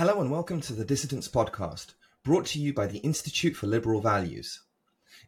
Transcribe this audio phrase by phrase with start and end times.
[0.00, 1.92] Hello and welcome to the Dissidents Podcast,
[2.24, 4.62] brought to you by the Institute for Liberal Values.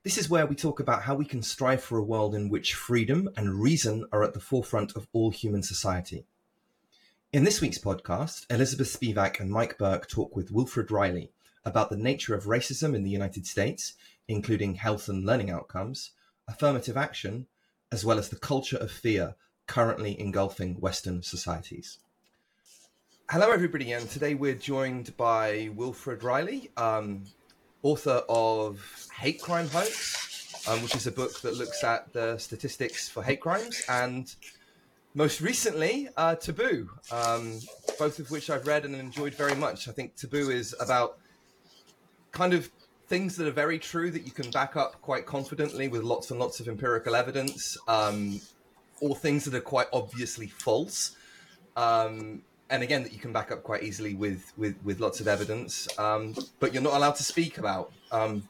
[0.03, 2.73] This is where we talk about how we can strive for a world in which
[2.73, 6.25] freedom and reason are at the forefront of all human society.
[7.35, 11.32] In this week's podcast, Elizabeth Spivak and Mike Burke talk with Wilfred Reilly
[11.66, 13.93] about the nature of racism in the United States,
[14.27, 16.12] including health and learning outcomes,
[16.48, 17.46] affirmative action,
[17.93, 19.34] as well as the culture of fear
[19.66, 21.98] currently engulfing Western societies.
[23.32, 27.24] Hello, everybody, and today we're joined by Wilfred Reilly, um,
[27.82, 28.78] author of
[29.10, 33.41] Hate Crime Hoax, um, which is a book that looks at the statistics for hate
[33.41, 34.34] crimes, and
[35.14, 37.58] most recently, uh, Taboo, um,
[37.98, 39.88] both of which I've read and enjoyed very much.
[39.88, 41.16] I think Taboo is about
[42.33, 42.70] kind of
[43.06, 46.38] things that are very true that you can back up quite confidently with lots and
[46.38, 48.42] lots of empirical evidence, um,
[49.00, 51.16] or things that are quite obviously false.
[51.77, 52.42] Um,
[52.73, 55.87] and again, that you can back up quite easily with with, with lots of evidence,
[55.98, 57.92] um, but you're not allowed to speak about.
[58.11, 58.48] Um,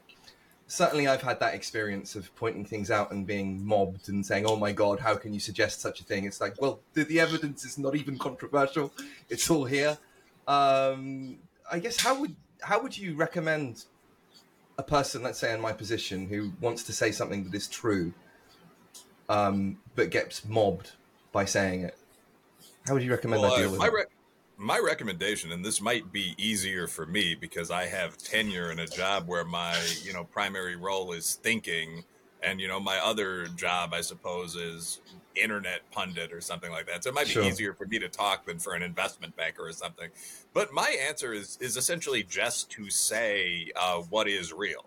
[0.69, 4.55] certainly, I've had that experience of pointing things out and being mobbed and saying, "Oh
[4.55, 7.65] my God, how can you suggest such a thing?" It's like, well, the, the evidence
[7.65, 8.93] is not even controversial;
[9.29, 9.99] it's all here.
[10.47, 11.39] Um,
[11.71, 13.87] I guess how would how would you recommend
[14.79, 18.15] a person, let's say in my position, who wants to say something that is true,
[19.29, 20.93] um, but gets mobbed
[21.33, 21.99] by saying it?
[22.87, 23.93] How would you recommend well, I deal with it?
[23.93, 24.05] Re-
[24.57, 28.87] my recommendation, and this might be easier for me because I have tenure in a
[28.87, 32.05] job where my you know primary role is thinking,
[32.43, 35.01] and you know my other job, I suppose, is
[35.35, 37.05] internet pundit or something like that.
[37.05, 37.45] So it might be sure.
[37.45, 40.11] easier for me to talk than for an investment banker or something.
[40.53, 44.85] But my answer is is essentially just to say uh, what is real.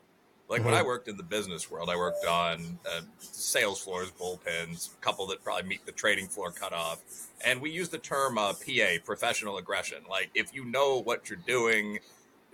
[0.47, 0.69] Like mm-hmm.
[0.69, 4.97] when I worked in the business world, I worked on uh, sales floors, bullpens, a
[4.97, 7.02] couple that probably meet the trading floor cutoff.
[7.43, 9.99] And we use the term uh, PA, professional aggression.
[10.09, 11.99] Like if you know what you're doing,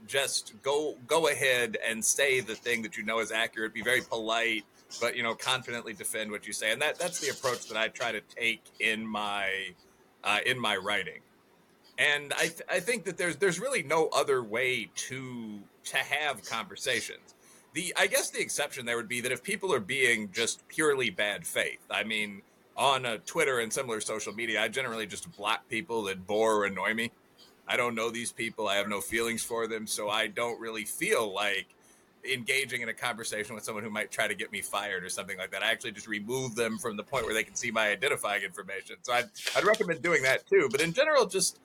[0.08, 3.74] just go go ahead and say the thing that you know is accurate.
[3.74, 4.64] Be very polite,
[5.02, 6.72] but you know confidently defend what you say.
[6.72, 9.74] And that that's the approach that I try to take in my
[10.24, 11.20] uh, in my writing.
[11.98, 16.44] And I th- I think that there's there's really no other way to to have
[16.46, 17.36] conversations
[17.74, 21.10] the I guess the exception there would be that if people are being just purely
[21.10, 21.80] bad faith.
[21.90, 22.42] I mean,
[22.76, 26.66] on uh, Twitter and similar social media, I generally just block people that bore or
[26.66, 27.12] annoy me.
[27.68, 28.68] I don't know these people.
[28.68, 31.68] I have no feelings for them, so I don't really feel like
[32.30, 35.38] engaging in a conversation with someone who might try to get me fired or something
[35.38, 35.64] like that.
[35.64, 38.98] I actually just remove them from the point where they can see my identifying information.
[39.02, 40.68] So I'd, I'd recommend doing that too.
[40.72, 41.60] But in general, just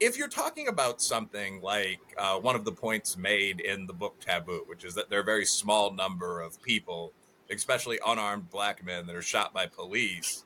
[0.00, 4.20] if you're talking about something like uh, one of the points made in the book
[4.20, 7.12] Taboo, which is that there are a very small number of people,
[7.50, 10.44] especially unarmed black men, that are shot by police.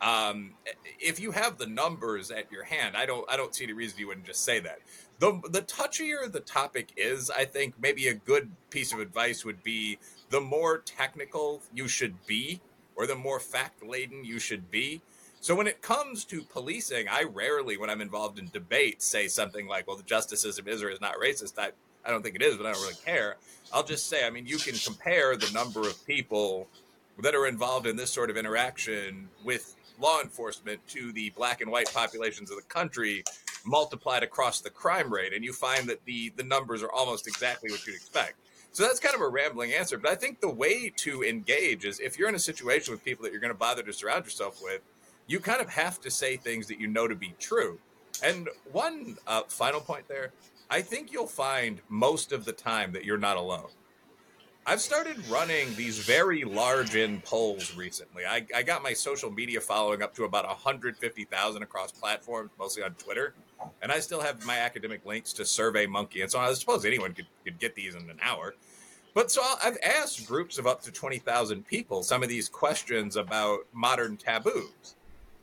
[0.00, 0.52] Um,
[0.98, 3.98] if you have the numbers at your hand, I don't, I don't see any reason
[3.98, 4.80] you wouldn't just say that.
[5.18, 9.62] The the touchier the topic is, I think maybe a good piece of advice would
[9.62, 9.98] be
[10.30, 12.60] the more technical you should be,
[12.96, 15.00] or the more fact laden you should be
[15.42, 19.66] so when it comes to policing, I rarely, when I'm involved in debate, say something
[19.66, 21.58] like, well, the justice system is or is not racist.
[21.58, 21.70] I,
[22.06, 23.38] I don't think it is, but I don't really care.
[23.72, 26.68] I'll just say, I mean, you can compare the number of people
[27.18, 31.72] that are involved in this sort of interaction with law enforcement to the black and
[31.72, 33.24] white populations of the country
[33.66, 37.68] multiplied across the crime rate, and you find that the the numbers are almost exactly
[37.68, 38.34] what you'd expect.
[38.70, 41.98] So that's kind of a rambling answer, but I think the way to engage is
[41.98, 44.60] if you're in a situation with people that you're going to bother to surround yourself
[44.62, 44.80] with,
[45.32, 47.78] you kind of have to say things that you know to be true.
[48.22, 50.32] And one uh, final point there,
[50.70, 53.70] I think you'll find most of the time that you're not alone.
[54.66, 58.24] I've started running these very large in polls recently.
[58.26, 62.92] I, I got my social media following up to about 150,000 across platforms, mostly on
[62.94, 63.34] Twitter.
[63.80, 66.48] And I still have my academic links to SurveyMonkey and so on.
[66.48, 68.54] I suppose anyone could, could get these in an hour.
[69.14, 73.60] But so I've asked groups of up to 20,000 people some of these questions about
[73.72, 74.94] modern taboos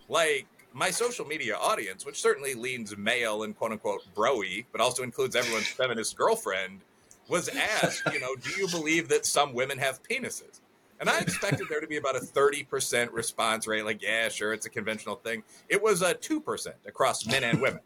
[0.09, 5.03] like my social media audience, which certainly leans male and quote unquote broy, but also
[5.03, 6.81] includes everyone's feminist girlfriend,
[7.29, 10.61] was asked, you know, do you believe that some women have penises?
[10.99, 14.65] And I expected there to be about a 30% response rate, like, yeah, sure, it's
[14.65, 15.43] a conventional thing.
[15.69, 17.79] It was a 2% across men and women.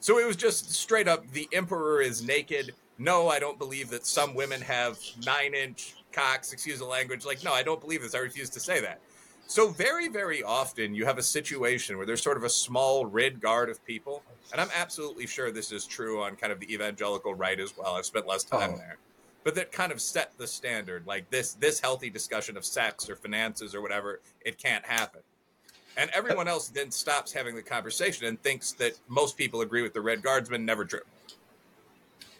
[0.00, 2.74] So it was just straight up the emperor is naked.
[2.98, 7.24] No, I don't believe that some women have nine inch cocks, excuse the language.
[7.24, 8.14] Like, no, I don't believe this.
[8.14, 9.00] I refuse to say that.
[9.46, 13.40] So very, very often you have a situation where there's sort of a small red
[13.40, 17.34] guard of people, and I'm absolutely sure this is true on kind of the evangelical
[17.34, 17.94] right as well.
[17.94, 18.78] I've spent less time oh.
[18.78, 18.96] there,
[19.44, 21.06] but that kind of set the standard.
[21.06, 25.20] Like this, this healthy discussion of sex or finances or whatever, it can't happen.
[25.96, 29.94] And everyone else then stops having the conversation and thinks that most people agree with
[29.94, 30.64] the Red Guardsman.
[30.64, 31.00] Never true.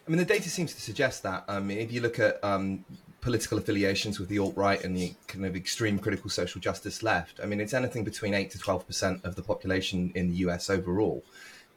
[0.06, 1.44] I mean, the data seems to suggest that.
[1.46, 2.84] I mean, if you look at um,
[3.24, 7.40] political affiliations with the alt right and the kind of extreme critical social justice left,
[7.42, 11.24] I mean, it's anything between 8 to 12% of the population in the US overall.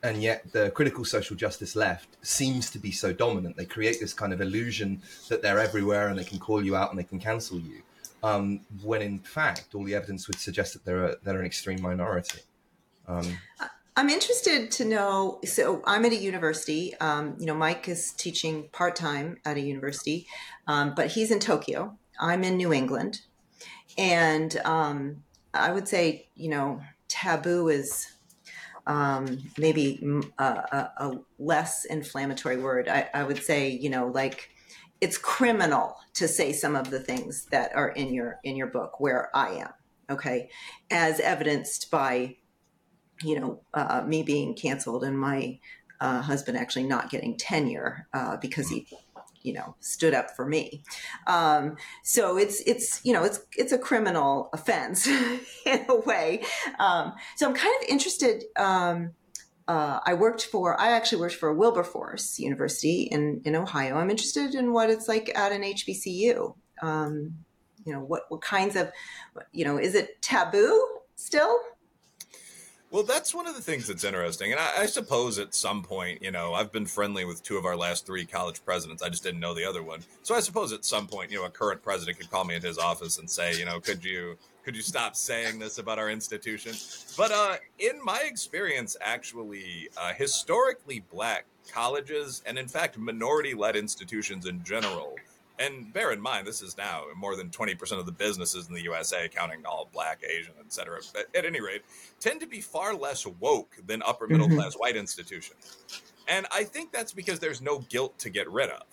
[0.04, 3.56] And yet, the critical social justice left seems to be so dominant.
[3.56, 6.90] They create this kind of illusion that they're everywhere and they can call you out
[6.90, 7.82] and they can cancel you.
[8.24, 11.82] Um, when in fact, all the evidence would suggest that they're, a, they're an extreme
[11.82, 12.42] minority.
[13.08, 13.38] Um,
[13.98, 15.40] I'm interested to know.
[15.44, 16.96] So I'm at a university.
[17.00, 20.28] Um, you know, Mike is teaching part time at a university,
[20.68, 21.98] um, but he's in Tokyo.
[22.20, 23.22] I'm in New England,
[23.98, 28.08] and um, I would say, you know, taboo is
[28.86, 30.00] um, maybe
[30.38, 32.88] a, a, a, less inflammatory word.
[32.88, 34.52] I, I would say, you know, like
[35.02, 39.00] it's criminal to say some of the things that are in your in your book
[39.00, 39.74] where I am.
[40.12, 40.50] Okay,
[40.92, 42.38] as evidenced by
[43.24, 45.60] you know, uh, me being canceled and my
[46.00, 48.88] uh, husband actually not getting tenure uh, because he,
[49.42, 50.84] you know, stood up for me.
[51.26, 55.08] Um, so it's it's you know it's it's a criminal offense
[55.66, 56.44] in a way.
[56.80, 58.44] Um, so I'm kind of interested.
[58.58, 59.12] Um,
[59.68, 63.98] uh, I worked for I actually worked for Wilberforce University in in Ohio.
[63.98, 66.56] I'm interested in what it's like at an HBCU.
[66.82, 67.34] Um,
[67.86, 68.92] you know what what kinds of
[69.52, 70.86] you know is it taboo
[71.16, 71.60] still?
[72.90, 74.52] Well, that's one of the things that's interesting.
[74.54, 77.66] And I, I, suppose at some point, you know, I've been friendly with two of
[77.66, 79.04] our last three college presidents.
[79.04, 80.00] I just didn't know the other one.
[80.24, 82.68] So I suppose at some point, you know, a current president could call me into
[82.68, 86.10] his office and say, you know, could you could you stop saying this about our
[86.10, 86.74] institution?
[87.18, 93.76] But uh, in my experience, actually, uh, historically black colleges and in fact minority led
[93.76, 95.16] institutions in general
[95.60, 98.84] and bear in mind, this is now more than 20% of the businesses in the
[98.84, 101.00] USA, counting all black, Asian, etc.
[101.36, 101.82] At any rate,
[102.20, 104.58] tend to be far less woke than upper middle mm-hmm.
[104.58, 105.78] class white institutions.
[106.28, 108.84] And I think that's because there's no guilt to get rid of.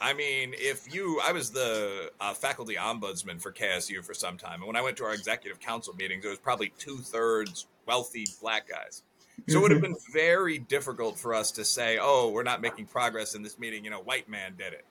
[0.00, 4.54] I mean, if you, I was the uh, faculty ombudsman for KSU for some time.
[4.54, 8.26] And when I went to our executive council meetings, it was probably two thirds wealthy
[8.40, 9.02] black guys.
[9.48, 9.92] So it would have mm-hmm.
[9.92, 13.84] been very difficult for us to say, oh, we're not making progress in this meeting.
[13.84, 14.84] You know, white man did it.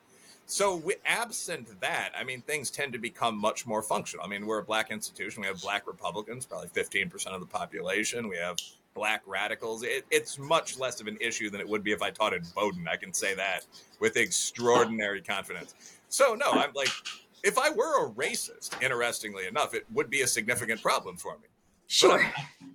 [0.45, 4.25] So, we, absent that, I mean, things tend to become much more functional.
[4.25, 5.41] I mean, we're a black institution.
[5.41, 8.27] We have black Republicans, probably 15% of the population.
[8.27, 8.57] We have
[8.93, 9.83] black radicals.
[9.83, 12.41] It, it's much less of an issue than it would be if I taught at
[12.53, 12.87] Bowdoin.
[12.87, 13.65] I can say that
[13.99, 15.75] with extraordinary confidence.
[16.09, 16.91] So, no, I'm like,
[17.43, 21.47] if I were a racist, interestingly enough, it would be a significant problem for me.
[21.87, 22.21] Sure.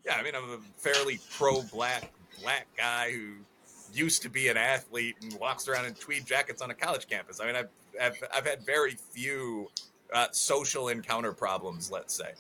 [0.05, 2.13] yeah, I mean, I'm a fairly pro black
[2.43, 3.35] black guy who
[3.99, 7.41] used to be an athlete and walks around in tweed jackets on a college campus.
[7.41, 7.69] I mean, I've
[8.01, 9.71] I've, I've had very few
[10.13, 12.33] uh, social encounter problems, let's say,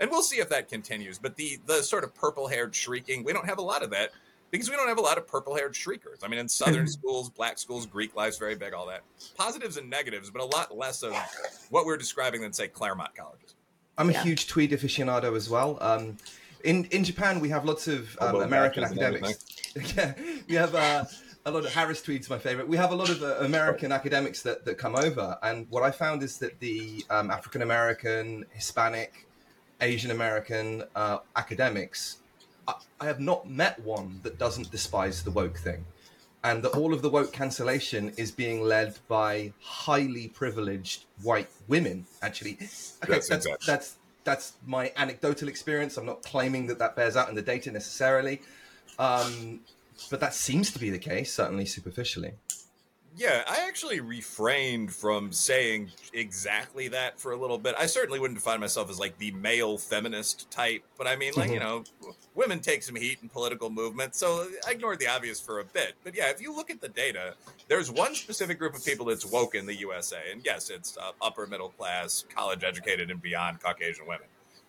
[0.00, 1.18] and we'll see if that continues.
[1.18, 4.10] But the the sort of purple haired shrieking, we don't have a lot of that
[4.50, 6.20] because we don't have a lot of purple haired shriekers.
[6.22, 9.02] I mean, in Southern schools, black schools, Greek life's very big, all that
[9.36, 11.14] positives and negatives, but a lot less of
[11.70, 13.54] what we're describing than say Claremont colleges.
[13.98, 14.22] I'm a yeah.
[14.22, 15.78] huge tweed aficionado as well.
[15.80, 16.18] Um,
[16.66, 19.44] in in Japan, we have lots of um, American academics.
[19.96, 20.14] yeah,
[20.48, 21.04] we have uh,
[21.46, 22.68] a lot of Harris Tweed's my favorite.
[22.68, 25.90] We have a lot of uh, American academics that, that come over, and what I
[25.90, 29.26] found is that the um, African American, Hispanic,
[29.80, 32.18] Asian American uh, academics,
[32.66, 35.84] I, I have not met one that doesn't despise the woke thing
[36.46, 42.06] and that all of the woke cancellation is being led by highly privileged white women.
[42.22, 42.52] Actually,
[43.02, 43.95] okay, that's that's, that's,
[44.26, 45.96] that's my anecdotal experience.
[45.96, 48.42] I'm not claiming that that bears out in the data necessarily,
[48.98, 49.60] um,
[50.10, 52.32] but that seems to be the case, certainly superficially.
[53.16, 57.74] Yeah, I actually refrained from saying exactly that for a little bit.
[57.78, 61.46] I certainly wouldn't define myself as like the male feminist type, but I mean, like,
[61.46, 61.54] mm-hmm.
[61.54, 61.84] you know,
[62.34, 65.94] women take some heat in political movements, so I ignored the obvious for a bit.
[66.04, 67.34] But yeah, if you look at the data,
[67.68, 71.12] there's one specific group of people that's woke in the USA, and yes, it's uh,
[71.22, 74.26] upper middle class, college educated, and beyond Caucasian women.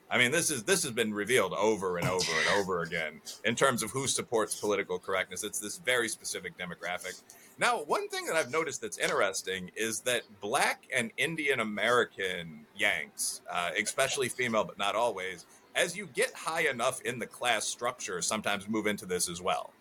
[0.09, 3.55] I mean, this is this has been revealed over and over and over again in
[3.55, 5.43] terms of who supports political correctness.
[5.43, 7.21] It's this very specific demographic.
[7.59, 13.41] Now, one thing that I've noticed that's interesting is that Black and Indian American Yanks,
[13.51, 15.45] uh, especially female, but not always,
[15.75, 19.71] as you get high enough in the class structure, sometimes move into this as well.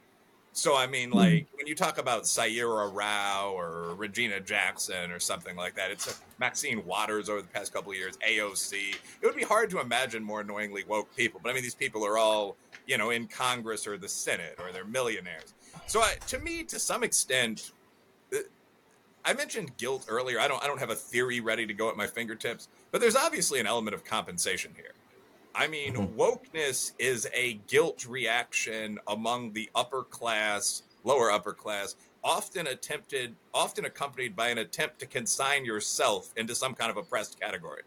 [0.57, 1.19] So I mean, hmm.
[1.19, 6.07] like when you talk about Saira Rao or Regina Jackson or something like that, it's
[6.11, 8.95] a Maxine Waters over the past couple of years, AOC.
[9.21, 12.07] It would be hard to imagine more annoyingly woke people, but I mean, these people
[12.07, 12.57] are all
[12.87, 15.53] you know in Congress or the Senate or they're millionaires.
[15.87, 17.73] So I, to me, to some extent,
[18.33, 18.39] uh,
[19.25, 20.41] I mentioned guilt earlier.
[20.41, 23.17] I don't I don't have a theory ready to go at my fingertips, but there's
[23.17, 24.93] obviously an element of compensation here.
[25.55, 26.21] I mean, mm-hmm.
[26.21, 33.87] wokeness is a guilt reaction among the upper class, lower upper class, often attempted, often
[33.87, 37.83] accompanied by an attempt to consign yourself into some kind of oppressed category.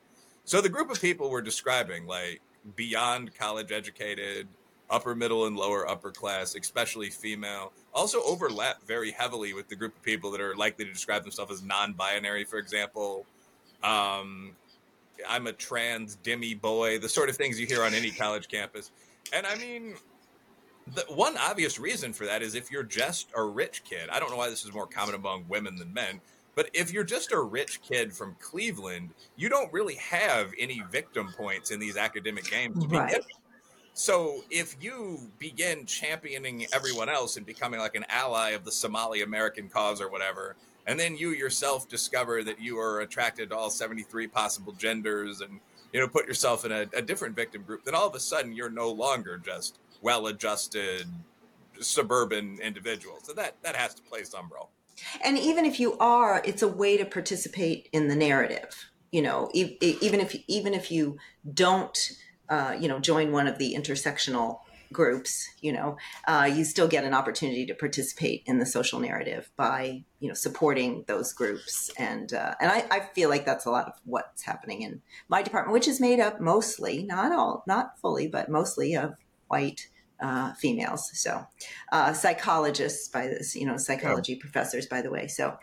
[0.46, 2.42] So the group of people we're describing, like
[2.76, 4.48] beyond college educated,
[4.90, 9.96] upper middle and lower upper class, especially female, also overlap very heavily with the group
[9.96, 13.26] of people that are likely to describe themselves as non-binary, for example.
[13.84, 14.52] Um,
[15.28, 18.92] I'm a trans demi boy, the sort of things you hear on any college campus.
[19.34, 19.96] And I mean,
[20.96, 24.10] the one obvious reason for that is if you're just a rich kid.
[24.12, 26.22] I don't know why this is more common among women than men,
[26.56, 31.32] but if you're just a rich kid from Cleveland, you don't really have any victim
[31.38, 33.08] points in these academic games to right.
[33.08, 33.39] begin with.
[34.00, 39.24] So if you begin championing everyone else and becoming like an ally of the Somali
[39.24, 40.56] American cause or whatever,
[40.88, 45.60] and then you yourself discover that you are attracted to all 73 possible genders and
[45.92, 48.54] you know put yourself in a, a different victim group, then all of a sudden
[48.54, 51.06] you're no longer just well-adjusted
[51.82, 53.24] suburban individuals.
[53.24, 54.70] So that that has to play some role.
[55.26, 58.92] And even if you are, it's a way to participate in the narrative.
[59.12, 61.18] You know, even if even if you
[61.54, 61.98] don't
[62.50, 64.60] uh, you know, join one of the intersectional
[64.92, 69.52] groups, you know, uh, you still get an opportunity to participate in the social narrative
[69.56, 71.92] by, you know, supporting those groups.
[71.98, 75.42] And uh, and I, I feel like that's a lot of what's happening in my
[75.42, 79.16] department, which is made up mostly, not all, not fully, but mostly of
[79.48, 79.90] white
[80.22, 81.10] uh, females.
[81.14, 81.46] So,
[81.92, 84.40] uh, psychologists by this, you know, psychology yeah.
[84.42, 85.28] professors, by the way.
[85.28, 85.58] So,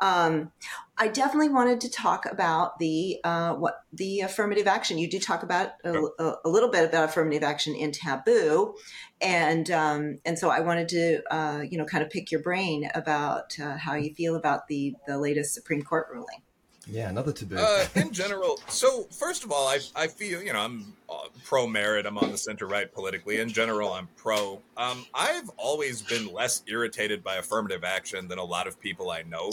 [0.00, 0.52] um,
[0.98, 4.98] I definitely wanted to talk about the uh, what the affirmative action.
[4.98, 8.74] You did talk about a, a, a, little bit about affirmative action in Taboo,
[9.20, 12.90] and um, and so I wanted to uh, you know kind of pick your brain
[12.94, 16.42] about uh, how you feel about the the latest Supreme Court ruling.
[16.88, 17.56] Yeah, another taboo.
[17.58, 21.66] Uh, in general, so first of all, I, I feel, you know, I'm uh, pro
[21.66, 22.06] merit.
[22.06, 23.38] I'm on the center right politically.
[23.38, 24.60] In general, I'm pro.
[24.76, 29.22] Um, I've always been less irritated by affirmative action than a lot of people I
[29.22, 29.52] know,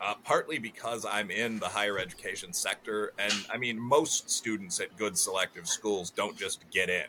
[0.00, 3.12] uh, partly because I'm in the higher education sector.
[3.18, 7.06] And I mean, most students at good selective schools don't just get in.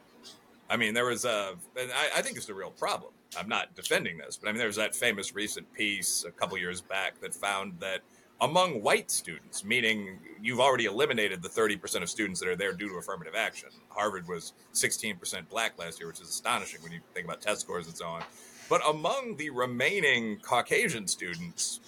[0.70, 3.14] I mean, there was a, and I, I think it's a real problem.
[3.38, 6.58] I'm not defending this, but I mean, there was that famous recent piece a couple
[6.58, 8.02] years back that found that
[8.42, 12.90] among white students, meaning you've already eliminated the 30% of students that are there due
[12.90, 13.70] to affirmative action.
[13.90, 17.88] Harvard was 16% black last year, which is astonishing when you think about test scores
[17.88, 18.24] and so on.
[18.70, 21.80] But among the remaining Caucasian students,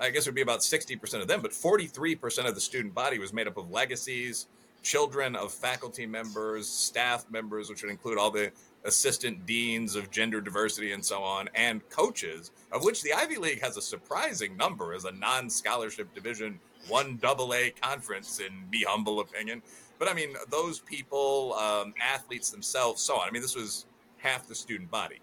[0.00, 3.18] I guess it would be about 60% of them, but 43% of the student body
[3.18, 4.46] was made up of legacies,
[4.82, 8.50] children of faculty members, staff members, which would include all the
[8.84, 13.62] assistant deans of gender diversity and so on, and coaches, of which the Ivy League
[13.62, 18.84] has a surprising number as a non scholarship division, one double A conference, in me
[18.86, 19.62] humble opinion.
[19.98, 23.28] But I mean, those people, um, athletes themselves, so on.
[23.28, 23.86] I mean, this was
[24.18, 25.20] half the student body.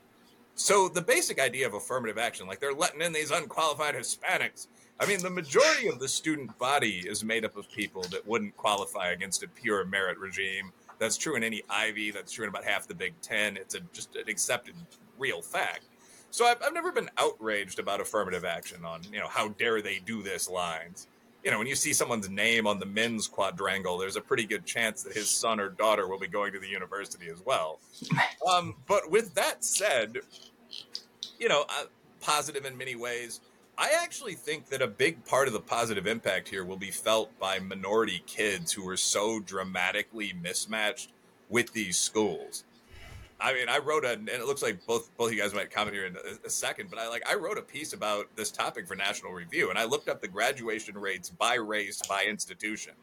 [0.56, 4.68] So the basic idea of affirmative action, like they're letting in these unqualified Hispanics.
[5.00, 8.56] I mean, the majority of the student body is made up of people that wouldn't
[8.58, 12.12] qualify against a pure merit regime that's true in any Ivy.
[12.12, 13.58] That's true in about half the Big Ten.
[13.58, 14.76] It's a, just an accepted
[15.18, 15.86] real fact.
[16.30, 20.00] So I've, I've never been outraged about affirmative action on, you know, how dare they
[20.06, 21.08] do this lines.
[21.44, 24.64] You know, when you see someone's name on the men's quadrangle, there's a pretty good
[24.64, 27.80] chance that his son or daughter will be going to the university as well.
[28.48, 30.20] Um, but with that said,
[31.40, 31.86] you know, uh,
[32.20, 33.42] positive in many ways.
[33.78, 37.38] I actually think that a big part of the positive impact here will be felt
[37.40, 41.12] by minority kids who are so dramatically mismatched
[41.50, 42.64] with these schools.
[43.40, 45.96] I mean, I wrote a, and it looks like both both you guys might comment
[45.96, 48.88] here in a, a, second, but I like I wrote a piece about this topic
[48.88, 52.94] for National Review, and I looked up the graduation rates by race by institution,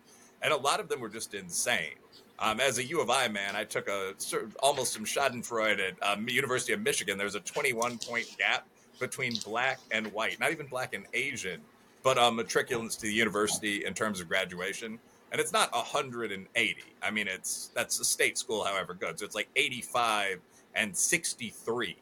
[0.40, 1.96] and a lot of them were just insane.
[2.38, 4.14] Um, as a U of I man, I took a
[4.62, 7.18] almost some Schadenfreude at um, University of Michigan.
[7.18, 8.64] There's a 21 point gap
[8.98, 11.60] between black and white, not even black and Asian,
[12.02, 14.98] but um, matriculants to the university in terms of graduation.
[15.30, 16.76] And it's not 180.
[17.02, 19.18] I mean, it's that's a state school, however good.
[19.18, 20.40] So it's like 85
[20.74, 21.96] and 63.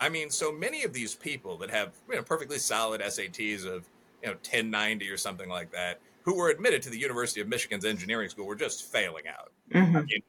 [0.00, 3.84] I mean, so many of these people that have you know perfectly solid SATs of
[4.22, 7.84] you know 1090 or something like that, who were admitted to the University of Michigan's
[7.84, 9.52] engineering school, were just failing out.
[9.72, 9.96] Mm-hmm.
[9.96, 10.22] I mean,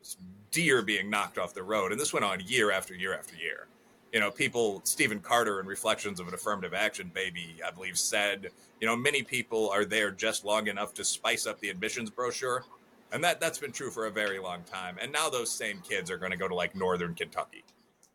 [0.52, 3.68] deer being knocked off the road, and this went on year after year after year
[4.14, 8.50] you know, people, Stephen Carter in Reflections of an Affirmative Action Baby, I believe, said,
[8.80, 12.64] you know, many people are there just long enough to spice up the admissions brochure.
[13.12, 14.98] And that, that's been true for a very long time.
[15.02, 17.64] And now those same kids are going to go to like Northern Kentucky.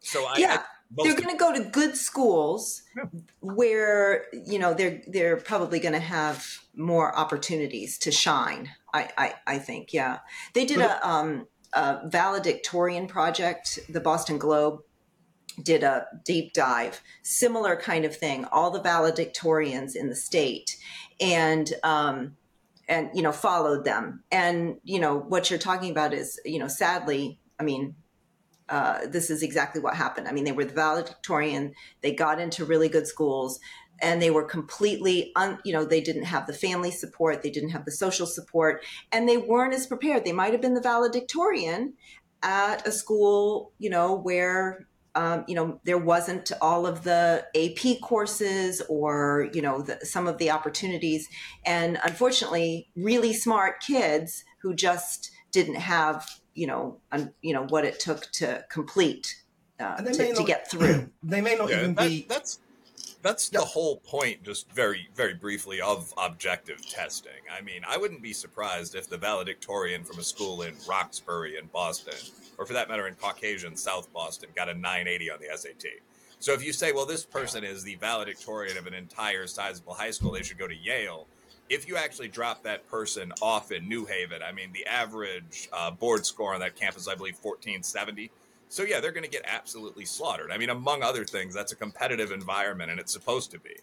[0.00, 0.62] So I, yeah.
[0.62, 3.04] I, they're going to go to good schools yeah.
[3.40, 8.70] where you know they're they're probably going to have more opportunities to shine.
[8.94, 10.20] I, I, I think yeah
[10.54, 13.78] they did a um uh, valedictorian project.
[13.90, 14.80] The Boston Globe
[15.62, 18.44] did a deep dive, similar kind of thing.
[18.46, 20.76] All the valedictorians in the state,
[21.20, 22.36] and um,
[22.88, 24.24] and you know followed them.
[24.30, 27.94] And you know what you're talking about is you know sadly, I mean.
[28.70, 30.28] Uh, this is exactly what happened.
[30.28, 31.72] I mean, they were the valedictorian.
[32.02, 33.60] They got into really good schools
[34.00, 37.70] and they were completely un, you know they didn't have the family support they didn't
[37.70, 41.94] have the social support and they weren't as prepared they might have been the valedictorian
[42.42, 44.86] at a school you know where
[45.18, 50.28] um, you know there wasn't all of the ap courses or you know the, some
[50.28, 51.28] of the opportunities.
[51.66, 57.84] And unfortunately really smart kids who just didn't have you know un, you know what
[57.84, 59.42] it took to complete
[59.80, 61.10] uh, to, not, to, get through.
[61.24, 62.60] they may not yeah, even that, be that's
[63.22, 67.32] that's the whole point, just very, very briefly, of objective testing.
[67.52, 71.66] I mean, I wouldn't be surprised if the valedictorian from a school in Roxbury in
[71.66, 72.14] Boston,
[72.58, 75.84] or for that matter in Caucasian South Boston, got a 980 on the SAT.
[76.38, 80.12] So if you say, well, this person is the valedictorian of an entire sizable high
[80.12, 81.26] school, they should go to Yale.
[81.68, 85.90] If you actually drop that person off in New Haven, I mean, the average uh,
[85.90, 88.30] board score on that campus, I believe, 1470
[88.68, 90.50] so yeah, they're going to get absolutely slaughtered.
[90.50, 93.76] I mean, among other things, that's a competitive environment, and it's supposed to be.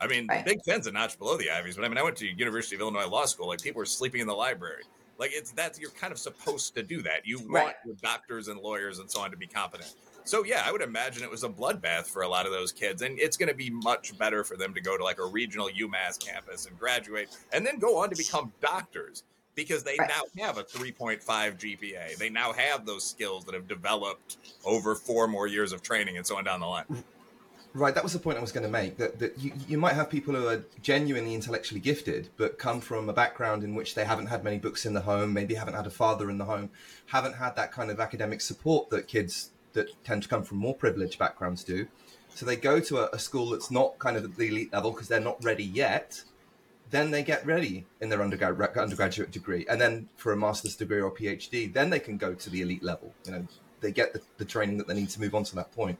[0.00, 0.44] I mean, right.
[0.44, 2.80] Big Ten's a notch below the Ivies, but I mean, I went to University of
[2.80, 3.48] Illinois Law School.
[3.48, 4.84] Like people were sleeping in the library.
[5.18, 7.26] Like it's that you're kind of supposed to do that.
[7.26, 7.64] You right.
[7.64, 9.92] want your doctors and lawyers and so on to be competent.
[10.22, 13.02] So yeah, I would imagine it was a bloodbath for a lot of those kids,
[13.02, 15.68] and it's going to be much better for them to go to like a regional
[15.68, 19.24] UMass campus and graduate, and then go on to become doctors
[19.58, 20.08] because they right.
[20.08, 22.16] now have a 3.5 GPA.
[22.16, 26.24] They now have those skills that have developed over four more years of training and
[26.24, 26.84] so on down the line.
[26.88, 27.02] Mm.
[27.74, 28.98] Right, that was the point I was going to make.
[28.98, 33.08] That, that you, you might have people who are genuinely intellectually gifted, but come from
[33.08, 35.88] a background in which they haven't had many books in the home, maybe haven't had
[35.88, 36.70] a father in the home,
[37.06, 40.74] haven't had that kind of academic support that kids that tend to come from more
[40.74, 41.88] privileged backgrounds do.
[42.28, 44.92] So they go to a, a school that's not kind of at the elite level
[44.92, 46.22] because they're not ready yet,
[46.90, 51.00] then they get ready in their undergrad, undergraduate degree, and then for a master's degree
[51.00, 53.12] or PhD, then they can go to the elite level.
[53.26, 53.46] You know,
[53.80, 55.98] they get the, the training that they need to move on to that point.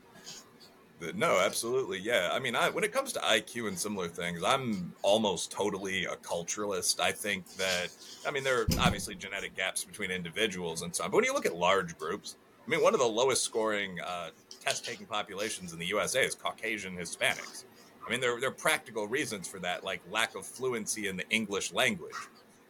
[1.14, 2.31] No, absolutely, yeah.
[2.33, 6.16] I mean, I, when it comes to IQ and similar things, I'm almost totally a
[6.16, 6.98] culturalist.
[6.98, 7.88] I think that,
[8.27, 11.33] I mean, there are obviously genetic gaps between individuals and so on, but when you
[11.33, 15.72] look at large groups, I mean, one of the lowest scoring uh, test taking populations
[15.72, 17.64] in the USA is Caucasian Hispanics.
[18.09, 21.29] I mean, there, there are practical reasons for that, like lack of fluency in the
[21.29, 22.14] English language.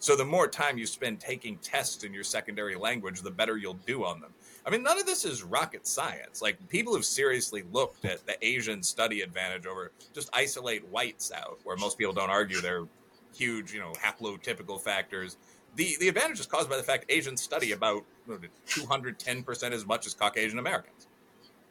[0.01, 3.79] So the more time you spend taking tests in your secondary language, the better you'll
[3.87, 4.33] do on them.
[4.67, 6.43] I mean, none of this is rocket science.
[6.43, 11.59] Like people have seriously looked at the Asian study advantage over just isolate whites out,
[11.63, 12.87] where most people don't argue they're
[13.35, 15.37] huge, you know, haplotypical factors.
[15.77, 20.15] The the advantage is caused by the fact Asians study about 210% as much as
[20.15, 21.07] Caucasian Americans.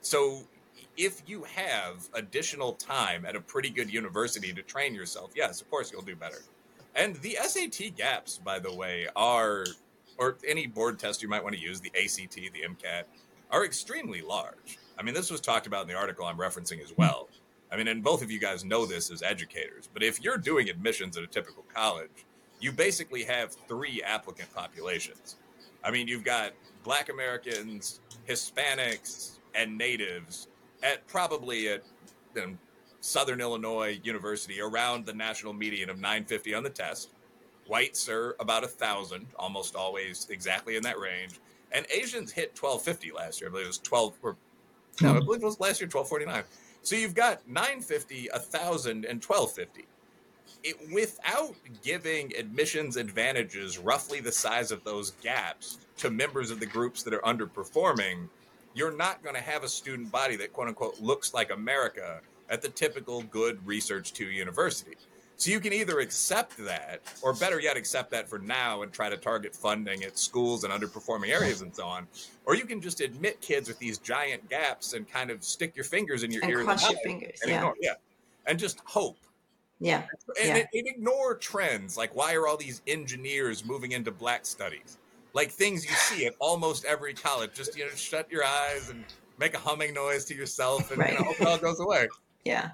[0.01, 0.43] So
[0.97, 5.69] if you have additional time at a pretty good university to train yourself, yes, of
[5.69, 6.41] course you'll do better.
[6.95, 9.65] And the SAT gaps, by the way, are,
[10.17, 13.03] or any board test you might want to use, the ACT, the MCAT,
[13.51, 14.79] are extremely large.
[14.97, 17.29] I mean, this was talked about in the article I'm referencing as well.
[17.71, 20.69] I mean, and both of you guys know this as educators, but if you're doing
[20.69, 22.25] admissions at a typical college,
[22.59, 25.35] you basically have three applicant populations.
[25.83, 30.47] I mean, you've got Black Americans, Hispanics, and natives
[30.83, 31.83] at probably at
[33.01, 37.09] Southern Illinois University around the national median of 950 on the test.
[37.67, 41.39] Whites are about a thousand, almost always exactly in that range.
[41.71, 43.49] And Asians hit 1250 last year.
[43.49, 44.37] I believe it was 12 or
[45.01, 45.25] no, I hmm.
[45.25, 46.43] believe it was last year 1249.
[46.81, 49.85] So you've got 950, 1000, and 1250.
[50.63, 56.65] It, without giving admissions advantages roughly the size of those gaps to members of the
[56.65, 58.29] groups that are underperforming,
[58.77, 62.61] you're not going to have a student body that quote unquote looks like America at
[62.61, 64.95] the typical good research two university.
[65.35, 69.07] So you can either accept that, or better yet, accept that for now and try
[69.07, 72.07] to target funding at schools and underperforming areas and so on.
[72.45, 75.85] Or you can just admit kids with these giant gaps and kind of stick your
[75.85, 77.57] fingers in your and ears cross and your fingers, and yeah.
[77.57, 77.93] Ignore, yeah,
[78.47, 79.17] and just hope.
[79.79, 80.03] Yeah,
[80.41, 80.65] and, yeah.
[80.73, 84.97] and ignore trends like why are all these engineers moving into black studies?
[85.37, 87.51] Like things you see at almost every college.
[87.53, 89.05] Just you know, shut your eyes and
[89.37, 91.13] make a humming noise to yourself, and right.
[91.13, 92.07] you know, hope it all goes away.
[92.43, 92.71] Yeah.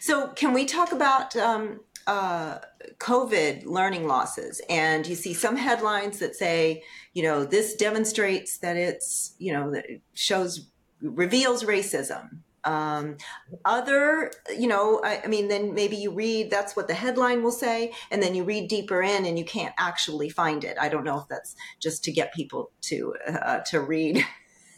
[0.00, 2.58] So, can we talk about um, uh,
[2.98, 4.60] COVID learning losses?
[4.68, 6.82] And you see some headlines that say,
[7.14, 10.68] you know, this demonstrates that it's, you know, that it shows
[11.00, 12.40] reveals racism.
[12.64, 13.18] Um,
[13.64, 17.52] other, you know, I, I, mean, then maybe you read, that's what the headline will
[17.52, 20.76] say, and then you read deeper in and you can't actually find it.
[20.80, 24.24] I don't know if that's just to get people to, uh, to read.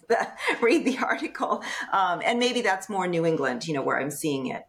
[0.09, 0.29] The,
[0.61, 4.47] read the article, um, and maybe that's more New England, you know, where I'm seeing
[4.47, 4.63] it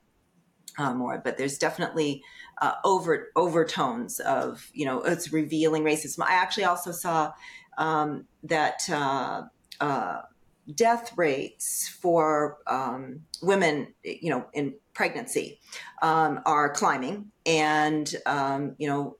[0.79, 1.21] uh, more.
[1.23, 2.23] But there's definitely
[2.59, 6.21] uh, over overtones of, you know, it's revealing racism.
[6.25, 7.33] I actually also saw
[7.77, 9.43] um, that uh,
[9.79, 10.21] uh
[10.73, 15.59] death rates for um, women, you know, in pregnancy
[16.01, 19.15] um, are climbing, and um, you know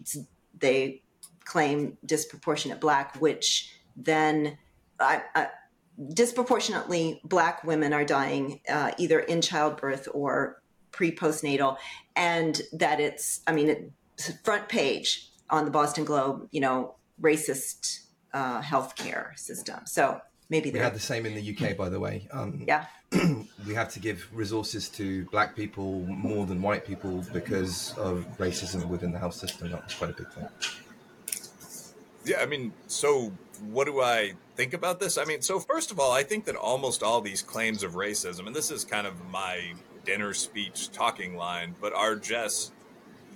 [0.59, 1.01] they
[1.45, 4.57] claim disproportionate black, which then
[4.99, 5.45] uh, uh,
[6.13, 11.77] disproportionately black women are dying uh, either in childbirth or pre postnatal,
[12.15, 13.91] and that it's I mean it,
[14.43, 18.01] front page on the Boston Globe, you know, racist
[18.33, 19.79] uh, healthcare system.
[19.85, 22.27] So maybe we had the same in the UK, by the way.
[22.31, 22.85] Um, yeah,
[23.67, 28.85] we have to give resources to black people more than white people because of racism
[28.87, 29.71] within the health system.
[29.71, 30.47] That was quite a big thing.
[32.25, 33.31] Yeah, I mean, so
[33.69, 35.17] what do I think about this?
[35.17, 38.47] I mean, so first of all, I think that almost all these claims of racism,
[38.47, 39.73] and this is kind of my
[40.05, 42.73] dinner speech talking line, but are just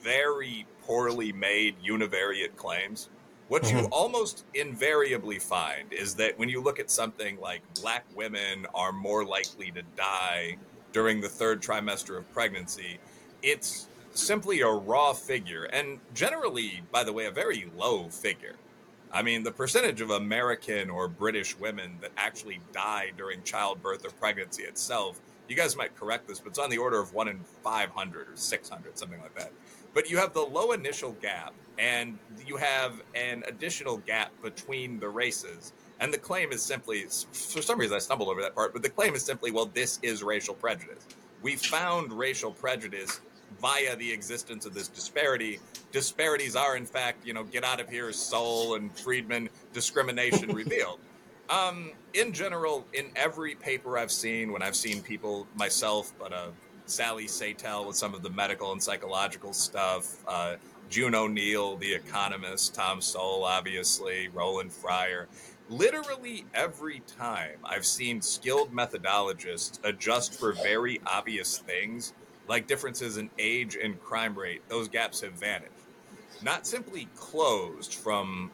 [0.01, 3.09] very poorly made univariate claims.
[3.51, 3.91] What you mm-hmm.
[3.91, 9.25] almost invariably find is that when you look at something like black women are more
[9.25, 10.55] likely to die
[10.93, 12.97] during the third trimester of pregnancy,
[13.43, 18.55] it's simply a raw figure, and generally, by the way, a very low figure.
[19.11, 24.11] I mean, the percentage of American or British women that actually die during childbirth or
[24.11, 27.41] pregnancy itself, you guys might correct this, but it's on the order of one in
[27.65, 29.51] 500 or 600, something like that.
[29.93, 35.09] But you have the low initial gap, and you have an additional gap between the
[35.09, 35.73] races.
[35.99, 38.89] And the claim is simply, for some reason, I stumbled over that part, but the
[38.89, 41.05] claim is simply, well, this is racial prejudice.
[41.41, 43.21] We found racial prejudice
[43.59, 45.59] via the existence of this disparity.
[45.91, 50.99] Disparities are, in fact, you know, get out of here, Sowell and Friedman, discrimination revealed.
[51.49, 56.47] Um, in general, in every paper I've seen, when I've seen people myself, but uh,
[56.91, 60.57] Sally Satel with some of the medical and psychological stuff, uh,
[60.89, 65.29] June O'Neill, The Economist, Tom Sowell, obviously, Roland Fryer.
[65.69, 72.13] Literally every time I've seen skilled methodologists adjust for very obvious things,
[72.49, 75.71] like differences in age and crime rate, those gaps have vanished.
[76.43, 78.51] Not simply closed from,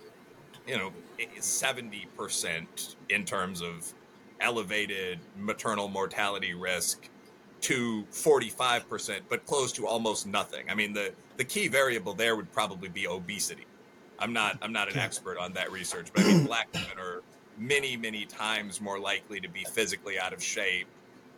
[0.67, 0.91] you know,
[1.39, 3.91] 70% in terms of
[4.39, 7.10] elevated maternal mortality risk
[7.62, 10.70] to 45%, but close to almost nothing.
[10.70, 13.65] I mean, the, the key variable there would probably be obesity.
[14.20, 17.22] I'm not I'm not an expert on that research, but I mean black women are
[17.58, 20.88] many many times more likely to be physically out of shape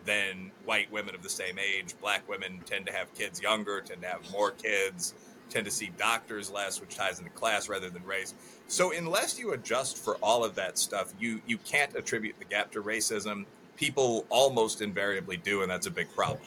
[0.05, 1.93] than white women of the same age.
[1.99, 5.13] Black women tend to have kids younger, tend to have more kids,
[5.49, 8.33] tend to see doctors less, which ties into class rather than race.
[8.67, 12.71] So unless you adjust for all of that stuff, you you can't attribute the gap
[12.71, 13.45] to racism
[13.79, 16.43] people almost invariably do, and that's a big problem.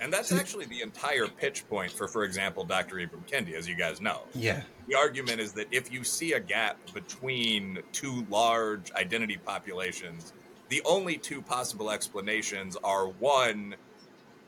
[0.00, 2.96] And that's actually the entire pitch point for, for example, Dr.
[2.96, 4.22] Ibram Kendi, as you guys know.
[4.34, 4.62] Yeah.
[4.88, 10.32] The argument is that if you see a gap between two large identity populations,
[10.70, 13.74] the only two possible explanations are one,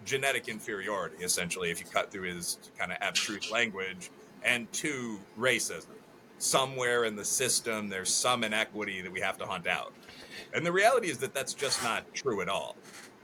[0.05, 4.11] genetic inferiority, essentially, if you cut through his kind of abstruse language,
[4.44, 5.87] and two, racism.
[6.38, 9.92] Somewhere in the system, there's some inequity that we have to hunt out.
[10.54, 12.76] And the reality is that that's just not true at all.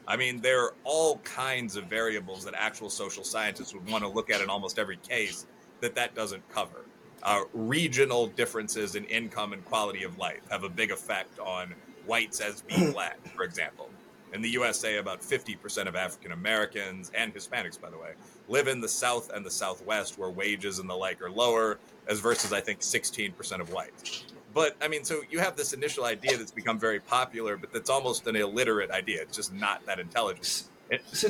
[0.07, 4.09] I mean, there are all kinds of variables that actual social scientists would want to
[4.09, 5.47] look at in almost every case
[5.81, 6.85] that that doesn't cover.
[7.23, 11.75] Uh, regional differences in income and quality of life have a big effect on
[12.07, 13.89] whites as being black, for example.
[14.33, 18.13] In the USA, about 50% of African Americans and Hispanics, by the way,
[18.49, 22.21] live in the South and the Southwest where wages and the like are lower, as
[22.21, 24.25] versus, I think, 16% of whites.
[24.53, 27.91] But I mean, so you have this initial idea that's become very popular, but that's
[27.91, 29.23] almost an illiterate idea.
[29.23, 30.65] It's just not that intelligent.
[30.91, 31.29] It, so,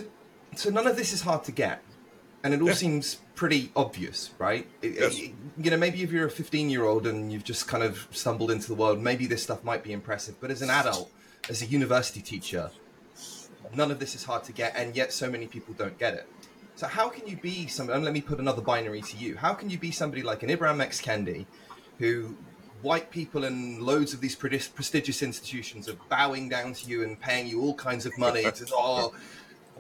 [0.56, 1.83] so none of this is hard to get,
[2.42, 2.74] and it all yeah.
[2.74, 4.66] seems pretty obvious, right?
[4.83, 5.18] Yes.
[5.18, 8.09] It, you know, maybe if you're a 15 year old and you've just kind of
[8.11, 10.40] stumbled into the world, maybe this stuff might be impressive.
[10.40, 11.11] But as an adult,
[11.48, 12.70] as a university teacher,
[13.74, 16.26] none of this is hard to get, and yet so many people don't get it.
[16.76, 17.96] So how can you be somebody?
[17.96, 19.37] And let me put another binary to you.
[19.37, 21.44] How can you be somebody like an Ibram X Kendi,
[21.98, 22.35] who
[22.82, 27.46] white people and loads of these prestigious institutions are bowing down to you and paying
[27.46, 29.12] you all kinds of money to oh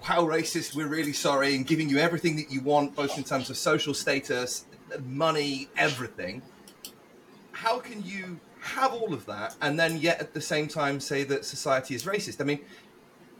[0.02, 3.50] how racist we're really sorry and giving you everything that you want both in terms
[3.50, 4.64] of social status
[5.04, 6.42] money everything.
[7.52, 11.24] How can you have all of that and then yet at the same time say
[11.24, 12.40] that society is racist?
[12.40, 12.60] I mean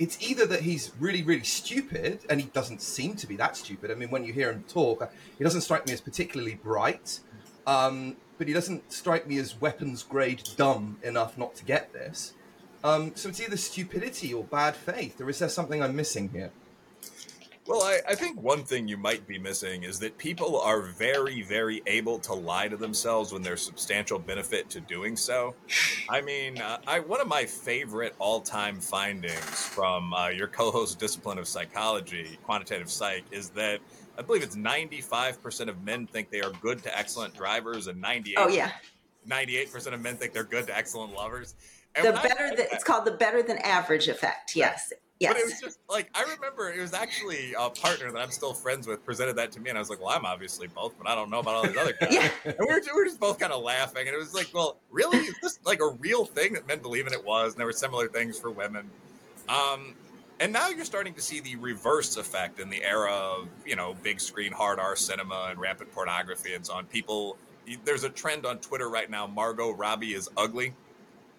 [0.01, 3.91] it's either that he's really, really stupid, and he doesn't seem to be that stupid.
[3.91, 7.21] I mean, when you hear him talk, he doesn't strike me as particularly bright,
[7.67, 12.33] um, but he doesn't strike me as weapons grade dumb enough not to get this.
[12.83, 16.51] Um, so it's either stupidity or bad faith, or is there something I'm missing here?
[17.67, 21.43] Well, I, I, think one thing you might be missing is that people are very,
[21.43, 25.55] very able to lie to themselves when there's substantial benefit to doing so.
[26.09, 31.37] I mean, uh, I one of my favorite all-time findings from uh, your co-host discipline
[31.37, 33.81] of psychology, quantitative psych, is that
[34.21, 38.35] I believe it's 95% of men think they are good to excellent drivers, and 98
[38.39, 38.71] oh yeah,
[39.27, 41.55] 98% of men think they're good to excellent lovers.
[41.95, 44.55] And the better than, it's called the better than average effect.
[44.55, 44.93] Yes.
[45.21, 45.33] Yes.
[45.33, 48.53] But it was just like I remember it was actually a partner that I'm still
[48.53, 51.09] friends with presented that to me, and I was like, "Well, I'm obviously both, but
[51.09, 52.31] I don't know about all these other guys." yeah.
[52.45, 54.81] And we were, we were just both kind of laughing, and it was like, "Well,
[54.91, 55.19] really?
[55.19, 57.73] Is this like a real thing that men believe in it was?" And there were
[57.73, 58.91] similar things for women.
[59.49, 59.95] Um,
[60.41, 63.95] and now you're starting to see the reverse effect in the era of you know
[64.03, 66.87] big screen hard R cinema and rampant pornography and so on.
[66.87, 67.37] People,
[67.85, 69.27] there's a trend on Twitter right now.
[69.27, 70.75] Margot Robbie is ugly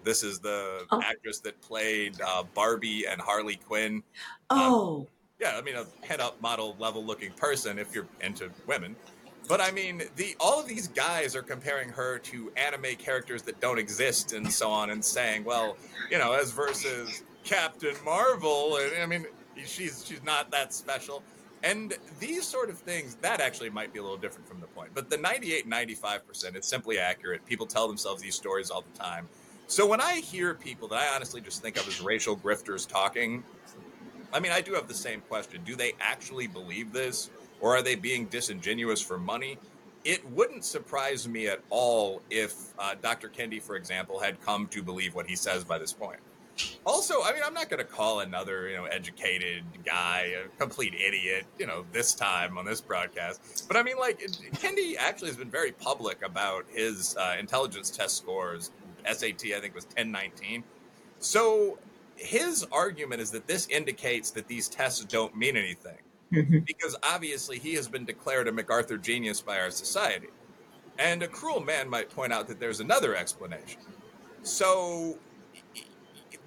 [0.03, 1.01] this is the oh.
[1.03, 4.03] actress that played uh, Barbie and Harley Quinn.
[4.49, 4.95] Um, oh.
[4.97, 5.07] Um,
[5.39, 8.95] yeah, I mean a head-up model level looking person if you're into women.
[9.47, 13.59] But I mean, the all of these guys are comparing her to anime characters that
[13.59, 15.77] don't exist and so on, and saying, well,
[16.11, 19.25] you know, as versus Captain Marvel, and I mean,
[19.65, 21.23] she's she's not that special.
[21.63, 24.91] And these sort of things, that actually might be a little different from the point.
[24.95, 27.45] But the 98, 95%, it's simply accurate.
[27.45, 29.27] People tell themselves these stories all the time.
[29.67, 33.43] So when I hear people that I honestly just think of as racial grifters talking,
[34.33, 35.61] I mean, I do have the same question.
[35.63, 37.29] Do they actually believe this?
[37.59, 39.59] Or are they being disingenuous for money?
[40.03, 43.29] It wouldn't surprise me at all if uh, Dr.
[43.29, 46.19] Kendi, for example, had come to believe what he says by this point.
[46.85, 50.93] Also, I mean, I'm not going to call another, you know, educated guy a complete
[50.95, 53.65] idiot, you know, this time on this broadcast.
[53.67, 58.17] But I mean, like, Kendi actually has been very public about his uh, intelligence test
[58.17, 58.71] scores
[59.05, 60.63] SAT, I think was 1019.
[61.19, 61.77] So
[62.15, 65.97] his argument is that this indicates that these tests don't mean anything.
[66.31, 66.59] Mm-hmm.
[66.59, 70.29] Because obviously he has been declared a MacArthur genius by our society.
[70.97, 73.81] And a cruel man might point out that there's another explanation.
[74.43, 75.17] So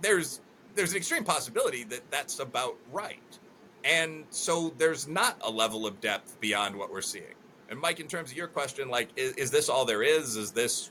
[0.05, 0.40] there's
[0.75, 3.38] there's an extreme possibility that that's about right.
[3.85, 7.35] And so there's not a level of depth beyond what we're seeing.
[7.71, 10.37] And Mike, in terms of your question, like, is, is this all there is?
[10.37, 10.90] Is this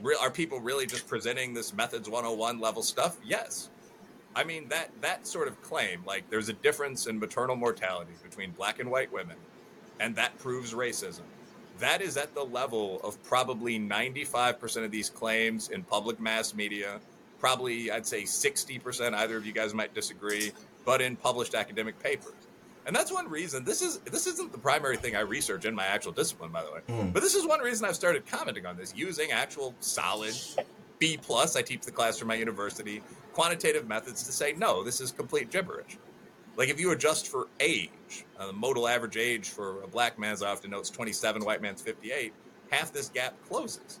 [0.00, 3.70] real are people really just presenting this methods 101 level stuff yes
[4.34, 8.50] i mean that that sort of claim like there's a difference in maternal mortality between
[8.52, 9.36] black and white women
[10.00, 11.22] and that proves racism
[11.78, 17.00] that is at the level of probably 95% of these claims in public mass media
[17.38, 20.52] probably i'd say 60% either of you guys might disagree
[20.84, 22.34] but in published academic papers
[22.86, 25.84] and that's one reason this is this isn't the primary thing I research in my
[25.84, 26.80] actual discipline, by the way.
[26.88, 27.12] Mm.
[27.12, 30.34] But this is one reason I've started commenting on this using actual solid
[31.00, 31.56] B plus.
[31.56, 35.50] I teach the class from my university quantitative methods to say no, this is complete
[35.50, 35.98] gibberish.
[36.56, 40.32] Like if you adjust for age, uh, the modal average age for a black man,
[40.32, 42.32] as I often notes, 27, white man's 58.
[42.70, 44.00] Half this gap closes,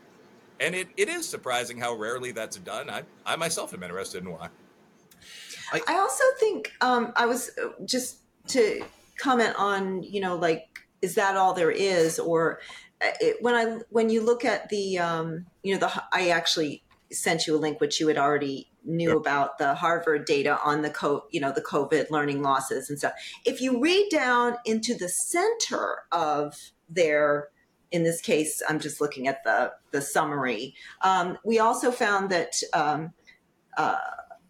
[0.60, 2.90] and it, it is surprising how rarely that's done.
[2.90, 4.48] I I myself am interested in why.
[5.72, 8.84] I, I also think um, I was uh, just to
[9.18, 10.68] comment on, you know, like,
[11.02, 12.18] is that all there is?
[12.18, 12.60] Or
[13.00, 16.82] uh, it, when I when you look at the, um, you know, the I actually
[17.12, 19.18] sent you a link which you had already knew yep.
[19.18, 23.12] about the Harvard data on the co- you know the COVID learning losses and stuff.
[23.44, 27.48] If you read down into the center of their
[27.90, 30.74] in this case, I'm just looking at the the summary.
[31.02, 33.12] Um, we also found that um,
[33.76, 33.96] uh,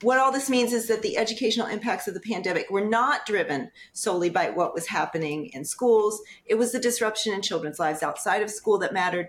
[0.03, 3.71] what all this means is that the educational impacts of the pandemic were not driven
[3.93, 6.21] solely by what was happening in schools.
[6.45, 9.29] It was the disruption in children's lives outside of school that mattered.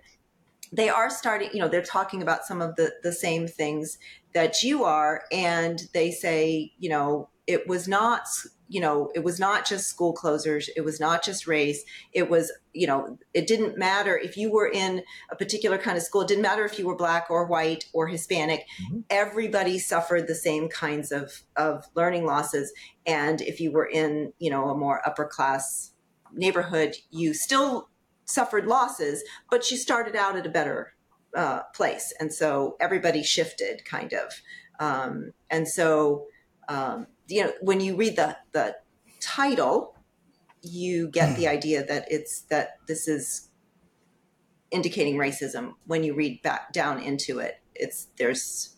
[0.73, 3.97] They are starting, you know, they're talking about some of the, the same things
[4.33, 5.23] that you are.
[5.31, 8.27] And they say, you know, it was not
[8.67, 12.51] you know it was not just school closures it was not just race it was
[12.73, 16.27] you know it didn't matter if you were in a particular kind of school it
[16.27, 18.99] didn't matter if you were black or white or hispanic mm-hmm.
[19.09, 22.71] everybody suffered the same kinds of of learning losses.
[23.05, 25.93] And if you were in you know a more upper class
[26.33, 27.89] neighborhood you still
[28.25, 30.93] suffered losses but you started out at a better
[31.35, 32.13] uh, place.
[32.19, 34.41] And so everybody shifted kind of.
[34.79, 36.25] Um, and so
[36.67, 38.75] um, you know when you read the the
[39.19, 39.95] title
[40.61, 41.51] you get the hmm.
[41.51, 43.49] idea that it's that this is
[44.71, 48.77] indicating racism when you read back down into it it's there's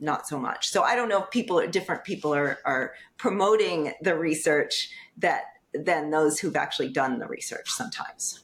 [0.00, 0.68] not so much.
[0.68, 5.44] So I don't know if people are different people are are promoting the research that
[5.72, 8.40] than those who've actually done the research sometimes.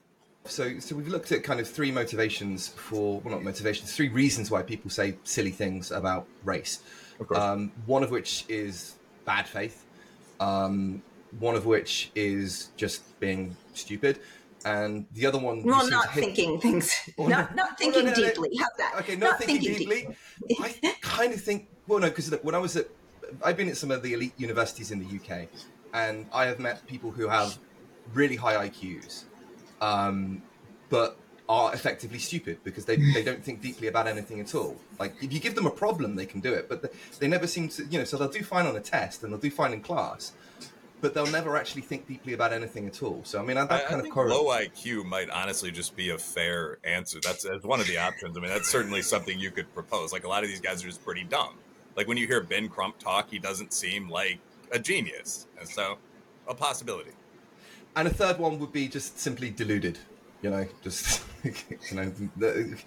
[0.47, 4.51] So, so we've looked at kind of three motivations for, well, not motivations, three reasons
[4.51, 6.81] why people say silly things about race.
[7.21, 8.95] Of um, one of which is
[9.31, 9.85] bad faith.
[10.41, 11.03] Um,
[11.39, 14.19] one of which is just being stupid,
[14.65, 15.63] and the other one.
[15.63, 16.63] Well, not thinking hit...
[16.63, 16.87] things,
[17.19, 18.51] not not thinking no, no, no, deeply.
[18.59, 18.93] Have that?
[19.01, 20.17] Okay, not, not thinking, thinking,
[20.47, 20.67] deeply.
[20.85, 21.69] I kind of think.
[21.87, 22.89] Well, no, because when I was at,
[23.45, 25.49] I've been at some of the elite universities in the UK,
[25.95, 27.57] and I have met people who have
[28.13, 29.25] really high IQs,
[29.81, 30.43] um,
[30.89, 31.17] but
[31.51, 34.77] are effectively stupid because they, they don't think deeply about anything at all.
[35.01, 37.49] Like if you give them a problem, they can do it, but they, they never
[37.49, 38.05] seem to, you know.
[38.05, 40.31] So they'll do fine on a test and they'll do fine in class,
[41.01, 43.23] but they'll never actually think deeply about anything at all.
[43.25, 46.19] So I mean, that I, kind I of low IQ might honestly just be a
[46.19, 47.19] fair answer.
[47.21, 48.39] That's, that's one of the options.
[48.39, 50.13] I mean, that's certainly something you could propose.
[50.13, 51.55] Like a lot of these guys are just pretty dumb.
[51.97, 54.39] Like when you hear Ben Crump talk, he doesn't seem like
[54.71, 55.99] a genius, and so
[56.47, 57.11] a possibility.
[57.97, 59.99] And a third one would be just simply deluded.
[60.43, 61.53] You know, just you
[61.93, 62.79] know, the,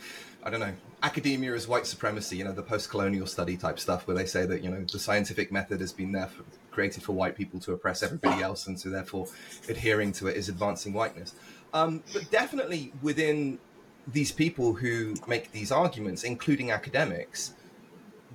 [0.44, 0.74] I don't know.
[1.02, 2.38] Academia is white supremacy.
[2.38, 5.52] You know, the post-colonial study type stuff, where they say that you know the scientific
[5.52, 8.90] method has been there for, created for white people to oppress everybody else, and so
[8.90, 9.28] therefore
[9.70, 11.36] adhering to it is advancing whiteness.
[11.74, 13.60] Um, but definitely within
[14.08, 17.54] these people who make these arguments, including academics,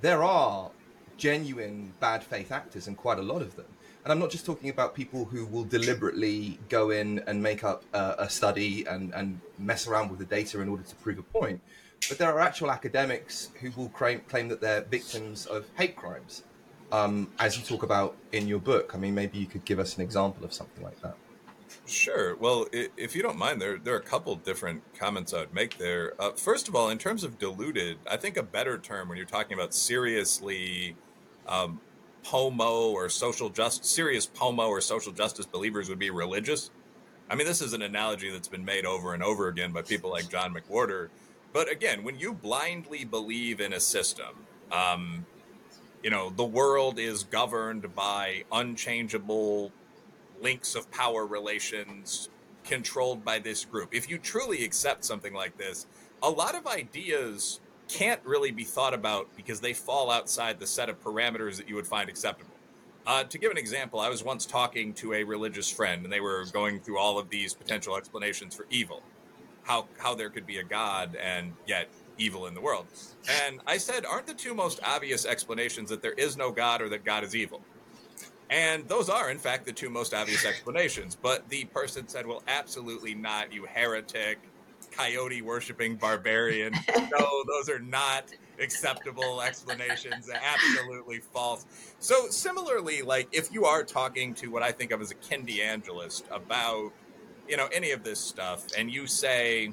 [0.01, 0.71] there are
[1.17, 3.67] genuine bad faith actors, and quite a lot of them.
[4.09, 7.85] And I'm not just talking about people who will deliberately go in and make up
[7.93, 11.23] a, a study and, and mess around with the data in order to prove a
[11.23, 11.61] point,
[12.09, 16.45] but there are actual academics who will claim, claim that they're victims of hate crimes
[16.91, 18.93] um, as you talk about in your book.
[18.95, 21.15] I mean, maybe you could give us an example of something like that.
[21.85, 22.35] Sure.
[22.37, 26.15] Well, if you don't mind, there there are a couple different comments I'd make there.
[26.19, 29.27] Uh, first of all, in terms of diluted, I think a better term when you're
[29.27, 30.97] talking about seriously
[31.47, 31.83] um,
[32.29, 36.71] pomo or social justice, serious pomo or social justice believers would be religious.
[37.31, 40.11] I mean, this is an analogy that's been made over and over again by people
[40.11, 41.09] like John McWhorter.
[41.55, 45.25] But again, when you blindly believe in a system, um,
[46.03, 49.73] you know, the world is governed by unchangeable
[50.43, 52.29] links of power relations
[52.63, 53.95] controlled by this group.
[53.95, 55.87] If you truly accept something like this,
[56.23, 60.89] a lot of ideas can't really be thought about because they fall outside the set
[60.89, 62.55] of parameters that you would find acceptable.
[63.07, 66.21] Uh, to give an example, I was once talking to a religious friend, and they
[66.21, 69.03] were going through all of these potential explanations for evil,
[69.63, 72.87] how how there could be a god and yet evil in the world.
[73.47, 76.89] And I said, aren't the two most obvious explanations that there is no God or
[76.91, 77.63] that God is evil?
[78.51, 81.17] And those are, in fact, the two most obvious explanations.
[81.21, 84.39] But the person said, well, absolutely not, you heretic,
[84.99, 86.73] coyote worshiping barbarian.
[86.97, 88.25] no, those are not
[88.59, 90.29] acceptable explanations.
[90.29, 91.67] Absolutely false.
[92.01, 96.25] So, similarly, like if you are talking to what I think of as a Kendiangelist
[96.31, 96.93] about,
[97.49, 99.73] you know, any of this stuff, and you say,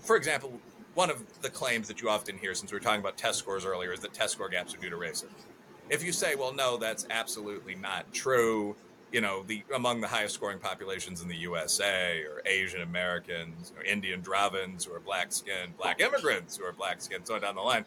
[0.00, 0.60] for example,
[0.94, 3.64] one of the claims that you often hear, since we were talking about test scores
[3.64, 5.30] earlier, is that test score gaps are due to racism.
[5.88, 8.76] If you say, well, no, that's absolutely not true,
[9.12, 14.20] you know, the among the highest scoring populations in the USA or Asian Americans Indian
[14.20, 17.60] Dravidians who are black skinned, black immigrants who are black skinned, so on down the
[17.60, 17.84] line,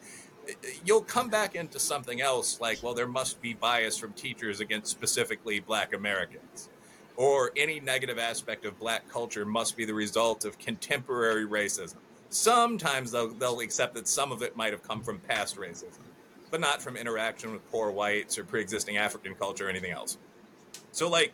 [0.86, 4.92] you'll come back into something else like, well, there must be bias from teachers against
[4.92, 6.70] specifically black Americans.
[7.18, 11.98] Or any negative aspect of black culture must be the result of contemporary racism
[12.30, 15.98] Sometimes they'll, they'll accept that some of it might have come from past racism,
[16.52, 20.18] but not from interaction with poor whites or pre existing African culture or anything else.
[20.92, 21.34] So, like,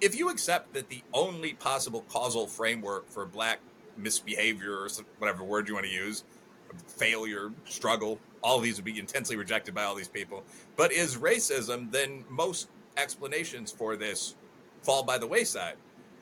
[0.00, 3.60] if you accept that the only possible causal framework for black
[3.96, 6.24] misbehavior or whatever word you want to use,
[6.70, 10.44] um, failure, struggle, all these would be intensely rejected by all these people,
[10.76, 14.34] but is racism, then most explanations for this
[14.82, 15.76] fall by the wayside.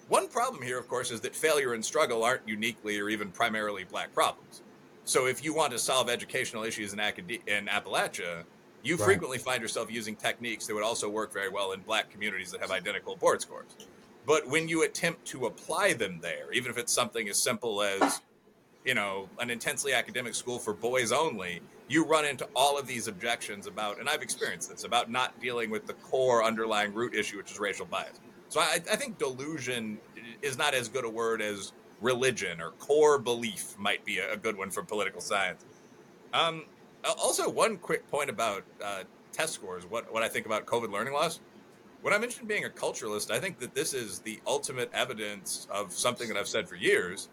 [0.09, 3.85] One problem here, of course, is that failure and struggle aren't uniquely or even primarily
[3.85, 4.62] black problems.
[5.05, 8.45] So if you want to solve educational issues in, Acad- in Appalachia,
[8.83, 9.05] you right.
[9.05, 12.61] frequently find yourself using techniques that would also work very well in black communities that
[12.61, 13.77] have identical board scores.
[14.27, 18.21] But when you attempt to apply them there, even if it's something as simple as,
[18.85, 23.09] you know, an intensely academic school for boys only, you run into all of these
[23.09, 27.38] objections about, and I've experienced this, about not dealing with the core underlying root issue,
[27.38, 28.21] which is racial bias.
[28.50, 29.98] So I, I think delusion
[30.42, 34.57] is not as good a word as religion or core belief might be a, good
[34.57, 35.65] one for political science.
[36.33, 36.65] Um,
[37.05, 39.85] also, one quick point about uh, test scores.
[39.87, 41.40] What what I think about COVID learning loss.
[42.03, 45.92] When I mentioned being a culturalist, I think that this is the ultimate evidence of
[45.92, 47.29] something that I've said for years,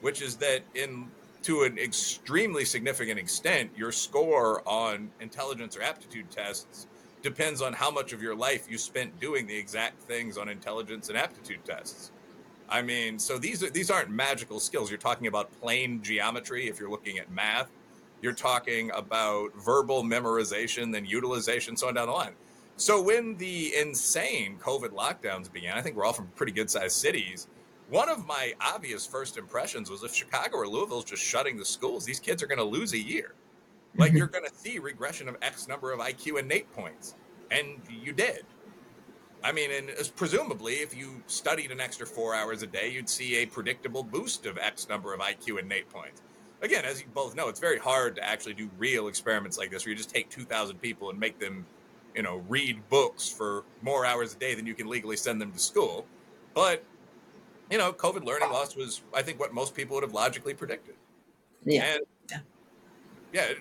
[0.00, 1.08] which is that in
[1.42, 6.86] to an extremely significant extent, your score on intelligence or aptitude tests
[7.22, 11.08] depends on how much of your life you spent doing the exact things on intelligence
[11.08, 12.10] and aptitude tests.
[12.68, 14.90] I mean, so these are these aren't magical skills.
[14.90, 17.70] You're talking about plane geometry if you're looking at math.
[18.20, 22.34] You're talking about verbal memorization, then utilization, so on down the line.
[22.76, 26.96] So when the insane COVID lockdowns began, I think we're all from pretty good sized
[26.96, 27.48] cities.
[27.90, 32.04] One of my obvious first impressions was if Chicago or Louisville's just shutting the schools,
[32.04, 33.34] these kids are going to lose a year.
[33.96, 37.14] Like you're going to see regression of X number of IQ and NAEP points,
[37.50, 38.44] and you did.
[39.42, 43.36] I mean, and presumably, if you studied an extra four hours a day, you'd see
[43.36, 46.22] a predictable boost of X number of IQ and NAEP points.
[46.60, 49.84] Again, as you both know, it's very hard to actually do real experiments like this,
[49.84, 51.64] where you just take 2,000 people and make them,
[52.14, 55.52] you know, read books for more hours a day than you can legally send them
[55.52, 56.04] to school.
[56.54, 56.82] But,
[57.70, 60.96] you know, COVID learning loss was, I think, what most people would have logically predicted.
[61.64, 61.84] Yeah.
[61.84, 62.38] And, yeah.
[63.32, 63.52] Yeah.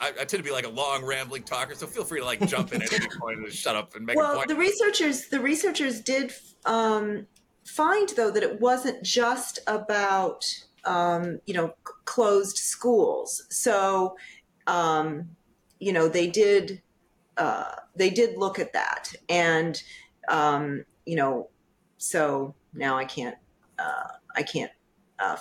[0.00, 2.44] I, I, tend to be like a long rambling talker, so feel free to like
[2.48, 4.48] jump in at any point and shut up and make well, a point.
[4.48, 6.32] the researchers, the researchers did
[6.64, 7.26] um,
[7.64, 10.44] find though that it wasn't just about
[10.84, 11.74] um, you know
[12.04, 13.46] closed schools.
[13.50, 14.16] So
[14.66, 15.30] um,
[15.78, 16.82] you know they did
[17.36, 19.82] uh, they did look at that, and
[20.28, 21.50] um, you know
[21.98, 23.36] so now I can't
[23.78, 24.70] uh, I can't
[25.22, 25.36] uh,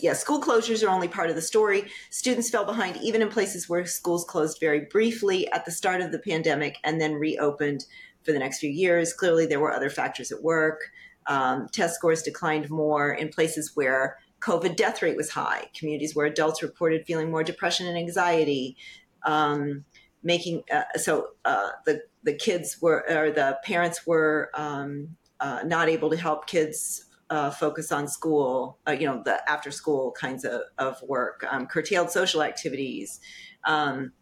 [0.00, 1.84] yeah, school closures are only part of the story.
[2.10, 6.12] Students fell behind even in places where schools closed very briefly at the start of
[6.12, 7.84] the pandemic and then reopened
[8.22, 9.12] for the next few years.
[9.12, 10.80] Clearly, there were other factors at work.
[11.26, 16.26] Um, test scores declined more in places where COVID death rate was high, communities where
[16.26, 18.76] adults reported feeling more depression and anxiety.
[19.24, 19.84] Um,
[20.22, 25.88] making uh, so uh, the the kids were or the parents were um, uh, not
[25.88, 30.44] able to help kids uh, focus on school, uh, you know, the after school kinds
[30.44, 33.20] of, of work, um, curtailed social activities.
[33.64, 34.12] Um,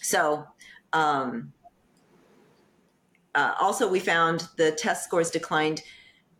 [0.00, 0.44] so,
[0.92, 1.52] um,
[3.34, 5.82] uh, also, we found the test scores declined.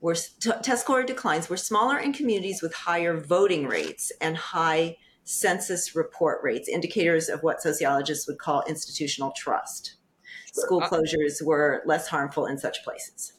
[0.00, 4.96] Were t- test score declines were smaller in communities with higher voting rates and high
[5.24, 9.96] census report rates, indicators of what sociologists would call institutional trust.
[10.52, 13.32] School closures were less harmful in such places.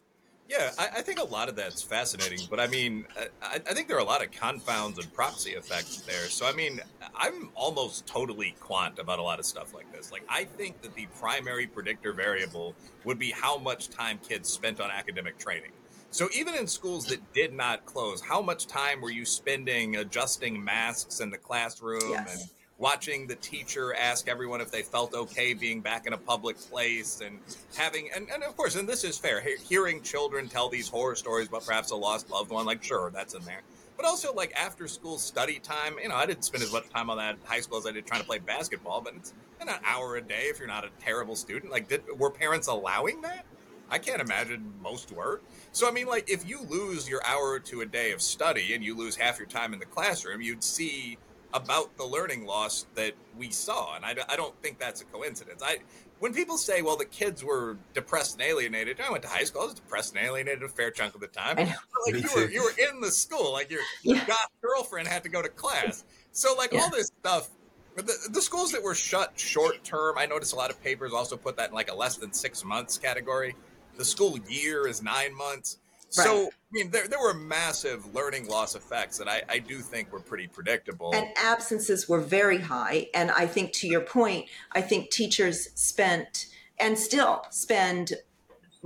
[0.50, 3.06] Yeah, I, I, think a lot of that's fascinating, but I mean,
[3.42, 6.30] I, I, think there are a lot of confounds and proxy effects there.
[6.30, 6.80] So, I mean,
[7.16, 10.10] I'm almost totally quant about a lot of stuff like this.
[10.10, 14.80] Like, I think that the primary predictor variable would be how much time kids spent
[14.80, 15.72] on academic training.
[16.18, 20.64] So, even in schools that did not close, how much time were you spending adjusting
[20.64, 22.42] masks in the classroom yes.
[22.42, 22.50] and
[22.80, 27.22] watching the teacher ask everyone if they felt okay being back in a public place
[27.24, 27.38] and
[27.76, 31.50] having and, and of course and this is fair hearing children tell these horror stories
[31.50, 33.62] about perhaps a lost loved one like sure that's in there.
[33.96, 37.12] But also like after school study time you know i didn't spend as much time
[37.12, 40.16] on that high school as i did trying to play basketball but it's an hour
[40.16, 41.72] a day if you're not a terrible student.
[41.72, 43.46] Like did, were parents allowing that
[43.90, 45.42] I can't imagine most were.
[45.72, 48.84] So, I mean, like, if you lose your hour to a day of study and
[48.84, 51.18] you lose half your time in the classroom, you'd see
[51.54, 53.96] about the learning loss that we saw.
[53.96, 55.64] And I, I don't think that's a coincidence.
[55.64, 55.78] I
[56.20, 59.62] when people say, well, the kids were depressed and alienated, I went to high school.
[59.62, 61.58] I was depressed and alienated a fair chunk of the time.
[61.58, 64.26] Like you were, you were in the school, like your, yeah.
[64.26, 66.06] goth girlfriend had to go to class.
[66.32, 66.82] So like yeah.
[66.82, 67.50] all this stuff,
[67.96, 71.38] the, the schools that were shut short term, I noticed a lot of papers also
[71.38, 73.56] put that in like a less than six months category.
[73.98, 75.78] The school year is nine months.
[76.18, 76.26] Right.
[76.26, 80.14] So, I mean, there, there were massive learning loss effects that I, I do think
[80.14, 81.14] were pretty predictable.
[81.14, 83.08] And absences were very high.
[83.14, 86.48] And I think, to your point, I think teachers spent
[86.80, 88.14] and still spend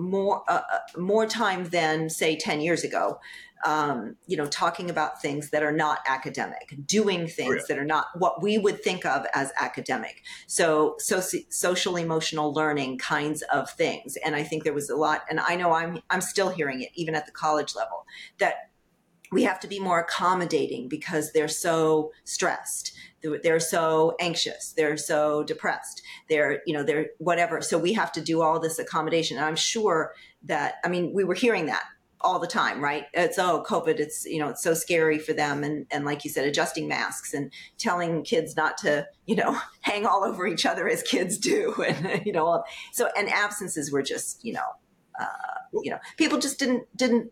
[0.01, 3.19] more uh, uh more time than say 10 years ago
[3.65, 7.63] um, you know, talking about things that are not academic, doing things oh, yeah.
[7.69, 10.23] that are not what we would think of as academic.
[10.47, 14.17] So, soci- social emotional learning kinds of things.
[14.25, 16.89] And I think there was a lot, and I know I'm I'm still hearing it
[16.95, 18.05] even at the college level
[18.39, 18.70] that
[19.31, 22.93] we have to be more accommodating because they're so stressed
[23.43, 28.21] they're so anxious they're so depressed they're you know they're whatever so we have to
[28.21, 30.13] do all this accommodation and i'm sure
[30.43, 31.83] that i mean we were hearing that
[32.23, 33.05] all the time, right?
[33.13, 33.99] It's oh, COVID.
[33.99, 37.33] It's you know, it's so scary for them, and and like you said, adjusting masks
[37.33, 41.73] and telling kids not to you know hang all over each other as kids do,
[41.87, 44.75] and you know, so and absences were just you know,
[45.19, 47.31] uh, you know, people just didn't didn't.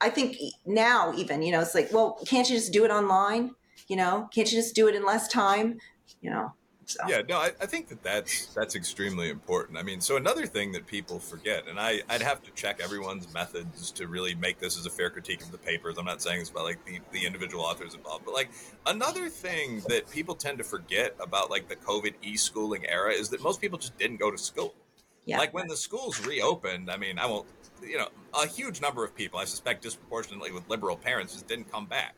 [0.00, 3.54] I think now even you know it's like, well, can't you just do it online?
[3.88, 5.78] You know, can't you just do it in less time?
[6.20, 6.52] You know,
[6.90, 7.02] So.
[7.06, 9.78] Yeah, no, I, I, think that that's that's extremely important.
[9.78, 13.32] I mean, so another thing that people forget, and I I'd have to check everyone's
[13.32, 15.98] methods to really make this as a fair critique of the papers.
[15.98, 18.50] I'm not saying this about like the, the individual authors involved, but like
[18.86, 23.40] another thing that people tend to forget about like the COVID e-schooling era is that
[23.40, 24.74] most people just didn't go to school.
[25.26, 25.38] Yeah.
[25.38, 27.46] Like when the schools reopened, I mean, I won't,
[27.82, 31.70] you know, a huge number of people, I suspect disproportionately with liberal parents, just didn't
[31.70, 32.14] come back.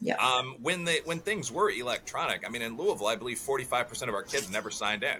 [0.00, 0.16] Yeah.
[0.16, 3.88] Um, when they when things were electronic, I mean, in Louisville, I believe forty five
[3.88, 5.18] percent of our kids never signed in.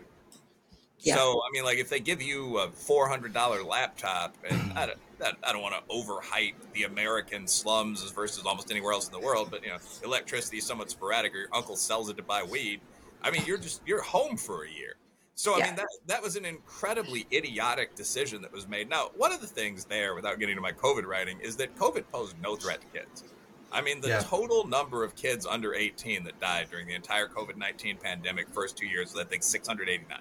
[1.01, 1.17] Yeah.
[1.17, 4.87] So I mean, like if they give you a four hundred dollar laptop, and I
[4.87, 9.21] don't, I don't want to overhype the American slums versus almost anywhere else in the
[9.21, 12.43] world, but you know, electricity is somewhat sporadic, or your uncle sells it to buy
[12.43, 12.81] weed.
[13.23, 14.97] I mean, you're just you're home for a year.
[15.37, 15.67] So I yeah.
[15.67, 18.89] mean that that was an incredibly idiotic decision that was made.
[18.89, 22.05] Now, one of the things there, without getting to my COVID writing, is that COVID
[22.11, 23.23] posed no threat to kids.
[23.71, 24.21] I mean, the yeah.
[24.21, 28.79] total number of kids under 18 that died during the entire COVID 19 pandemic first
[28.79, 30.19] two years was, I think, 689.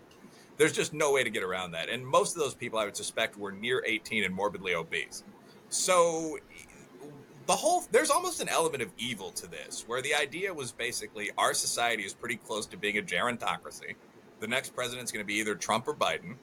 [0.57, 1.89] There's just no way to get around that.
[1.89, 5.24] And most of those people, I would suspect, were near 18 and morbidly obese.
[5.70, 6.38] So
[7.47, 11.32] the whole there's almost an element of evil to this where the idea was basically
[11.38, 13.95] our society is pretty close to being a gerontocracy
[14.40, 16.36] the next president's going to be either trump or biden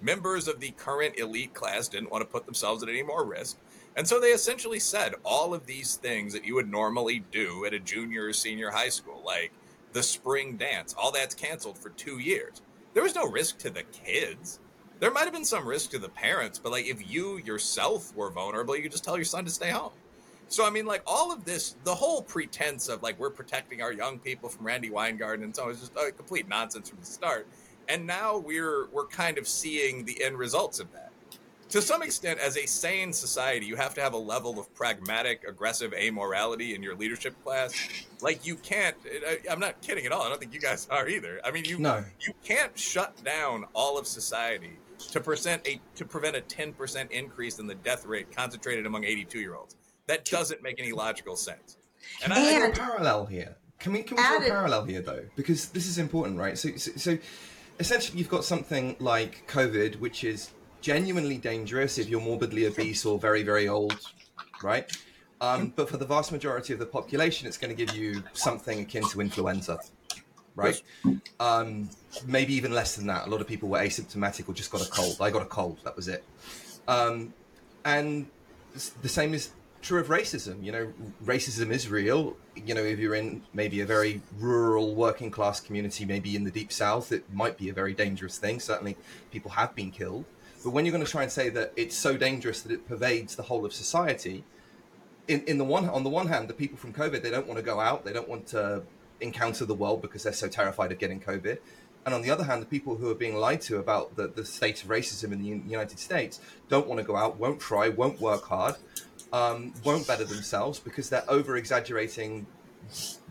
[0.00, 3.58] members of the current elite class didn't want to put themselves at any more risk
[3.96, 7.74] and so they essentially said all of these things that you would normally do at
[7.74, 9.52] a junior or senior high school, like
[9.92, 12.62] the spring dance, all that's canceled for two years.
[12.92, 14.58] There was no risk to the kids.
[14.98, 18.30] There might have been some risk to the parents, but like if you yourself were
[18.30, 19.92] vulnerable, you could just tell your son to stay home.
[20.48, 23.92] So I mean, like all of this, the whole pretense of like we're protecting our
[23.92, 27.46] young people from Randi Weingarten and so it's just a complete nonsense from the start.
[27.88, 31.04] And now we're we're kind of seeing the end results of that
[31.74, 35.42] to some extent, as a sane society, you have to have a level of pragmatic,
[35.42, 37.74] aggressive amorality in your leadership class.
[38.20, 38.96] Like you can't.
[39.26, 40.22] I, am not kidding at all.
[40.22, 41.40] I don't think you guys are either.
[41.44, 42.04] I mean, you no.
[42.20, 44.78] you can't shut down all of society
[45.10, 49.40] to present a to prevent a 10% increase in the death rate concentrated among 82
[49.40, 49.74] year olds.
[50.06, 51.76] That doesn't make any logical sense.
[52.22, 53.56] And, and I, think a parallel here.
[53.78, 55.24] Can we can we draw a parallel here though?
[55.36, 56.56] Because this is important, right?
[56.58, 57.18] So, so, so
[57.78, 60.50] essentially, you've got something like COVID, which is
[60.80, 63.98] genuinely dangerous if you're morbidly obese or very, very old,
[64.62, 64.90] right?
[65.40, 68.80] Um, but for the vast majority of the population, it's going to give you something
[68.80, 69.80] akin to influenza,
[70.54, 70.80] right?
[71.40, 71.90] Um,
[72.26, 73.26] maybe even less than that.
[73.26, 75.16] A lot of people were asymptomatic or just got a cold.
[75.20, 76.24] I got a cold, that was it.
[76.86, 77.34] Um,
[77.84, 78.26] and
[79.02, 79.50] the same is
[79.84, 80.64] true of racism.
[80.64, 80.92] You know,
[81.24, 82.36] racism is real.
[82.56, 86.50] You know, if you're in maybe a very rural working class community, maybe in the
[86.50, 88.60] deep south, it might be a very dangerous thing.
[88.60, 88.96] Certainly,
[89.30, 90.24] people have been killed.
[90.64, 93.36] But when you're going to try and say that it's so dangerous that it pervades
[93.36, 94.44] the whole of society,
[95.28, 97.58] in, in the one on the one hand, the people from COVID they don't want
[97.58, 98.82] to go out, they don't want to
[99.20, 101.58] encounter the world because they're so terrified of getting COVID.
[102.06, 104.44] And on the other hand, the people who are being lied to about the, the
[104.44, 108.20] state of racism in the United States don't want to go out, won't try, won't
[108.20, 108.76] work hard,
[109.32, 112.46] um, won't better themselves because they're over exaggerating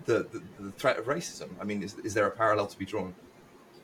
[0.05, 1.49] the, the, the, threat of racism.
[1.61, 3.13] I mean, is, is there a parallel to be drawn?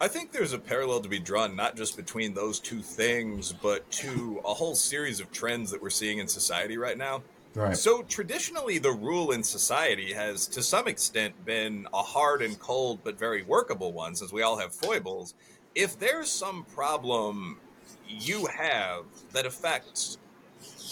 [0.02, 3.90] I think there's a parallel to be drawn not just between those two things, but
[3.92, 7.22] to a whole series of trends that we're seeing in society right now.
[7.56, 7.76] Right.
[7.76, 13.00] So traditionally, the rule in society has, to some extent, been a hard and cold
[13.04, 15.34] but very workable one, since we all have foibles.
[15.76, 17.60] If there's some problem
[18.08, 20.18] you have that affects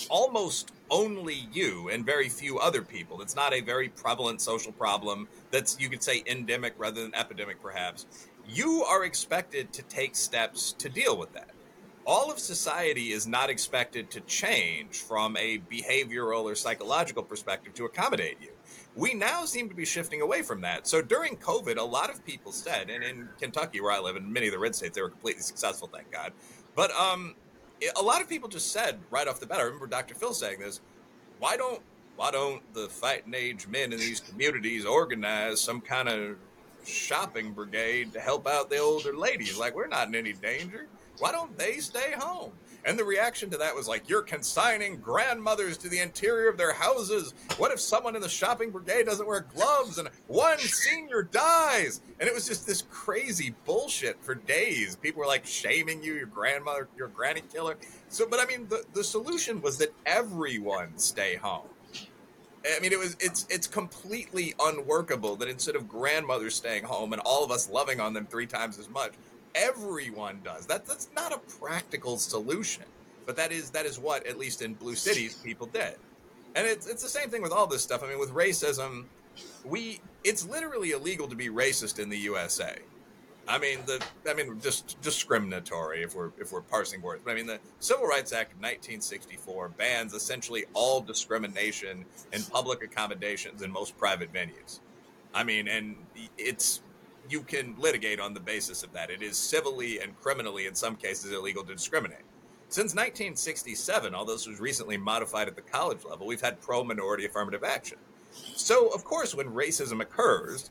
[0.10, 5.28] almost only you and very few other people, it's not a very prevalent social problem
[5.52, 8.06] that's you could say endemic rather than epidemic, perhaps
[8.48, 11.52] you are expected to take steps to deal with that.
[12.06, 17.84] All of society is not expected to change from a behavioral or psychological perspective to
[17.84, 18.52] accommodate you.
[18.96, 20.88] We now seem to be shifting away from that.
[20.88, 24.32] So during COVID, a lot of people said, and in Kentucky, where I live, and
[24.32, 26.32] many of the red states, they were completely successful, thank God.
[26.76, 27.36] But um,
[27.96, 29.60] a lot of people just said right off the bat.
[29.60, 30.16] I remember Dr.
[30.16, 30.82] Phil saying this:
[31.40, 31.82] Why don't
[32.16, 36.38] why don't the fighting age men in these communities organize some kind of
[36.88, 39.58] shopping brigade to help out the older ladies.
[39.58, 40.88] Like, we're not in any danger.
[41.20, 42.52] Why don't they stay home?
[42.88, 46.72] And the reaction to that was like, you're consigning grandmothers to the interior of their
[46.72, 47.34] houses.
[47.58, 52.00] What if someone in the shopping brigade doesn't wear gloves and one senior dies?
[52.22, 54.96] And it was just this crazy bullshit for days.
[54.96, 57.76] People were like shaming you, your grandmother, your granny killer.
[58.08, 61.68] So, but I mean, the, the solution was that everyone stay home.
[62.76, 67.22] I mean, it was it's it's completely unworkable that instead of grandmothers staying home and
[67.24, 69.14] all of us loving on them three times as much,
[69.58, 70.66] everyone does.
[70.68, 72.86] That that's not a practical solution.
[73.26, 75.96] But that is that is what at least in blue cities people did.
[76.56, 78.04] And it's it's the same thing with all this stuff.
[78.04, 79.06] I mean, with racism,
[79.66, 82.78] we it's literally illegal to be racist in the USA.
[83.48, 87.22] I mean the I mean just discriminatory if we're if we're parsing words.
[87.24, 92.84] But I mean the Civil Rights Act of 1964 bans essentially all discrimination in public
[92.84, 94.80] accommodations in most private venues.
[95.34, 95.96] I mean, and
[96.38, 96.82] it's
[97.30, 99.10] you can litigate on the basis of that.
[99.10, 102.24] It is civilly and criminally in some cases illegal to discriminate.
[102.70, 107.26] Since 1967, although this was recently modified at the college level, we've had pro minority
[107.26, 107.98] affirmative action.
[108.56, 110.70] So, of course, when racism occurs,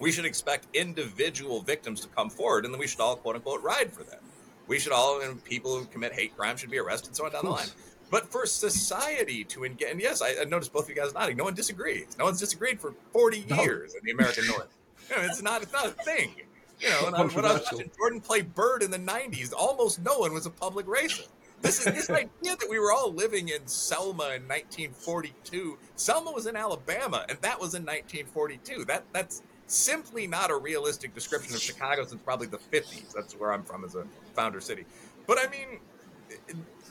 [0.00, 3.62] we should expect individual victims to come forward and then we should all quote unquote
[3.62, 4.20] ride for them.
[4.66, 7.44] We should all, and people who commit hate crime should be arrested, so on down
[7.44, 7.68] the line.
[8.10, 11.36] But for society to engage, and yes, I, I, noticed both of you guys nodding.
[11.36, 12.16] No one disagrees.
[12.18, 13.62] No one's disagreed for 40 no.
[13.62, 14.68] years in the American North.
[15.10, 16.34] You know, it's not, it's not a thing.
[16.80, 20.02] You know, when I, when I was watching Jordan play Bird in the 90s, almost
[20.02, 21.28] no one was a public racist.
[21.60, 25.78] This is this idea that we were all living in Selma in 1942.
[25.94, 28.84] Selma was in Alabama, and that was in 1942.
[28.84, 33.12] That that's simply not a realistic description of Chicago since probably the 50s.
[33.12, 34.84] That's where I'm from as a founder city.
[35.28, 35.78] But I mean,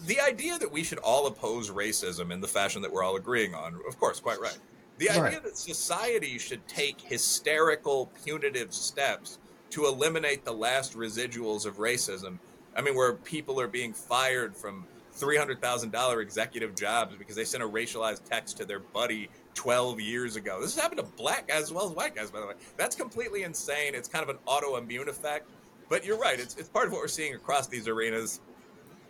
[0.05, 3.53] the idea that we should all oppose racism in the fashion that we're all agreeing
[3.53, 4.57] on, of course, quite right.
[5.01, 5.43] The idea right.
[5.43, 9.39] that society should take hysterical, punitive steps
[9.71, 12.37] to eliminate the last residuals of racism.
[12.75, 14.85] I mean, where people are being fired from
[15.17, 20.61] $300,000 executive jobs because they sent a racialized text to their buddy 12 years ago.
[20.61, 22.53] This has happened to black guys as well as white guys, by the way.
[22.77, 23.95] That's completely insane.
[23.95, 25.49] It's kind of an autoimmune effect.
[25.89, 26.39] But you're right.
[26.39, 28.39] It's, it's part of what we're seeing across these arenas.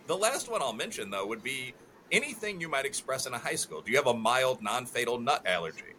[0.08, 1.74] The last one I'll mention, though, would be
[2.12, 3.82] anything you might express in a high school.
[3.82, 5.94] Do you have a mild, non fatal nut allergy?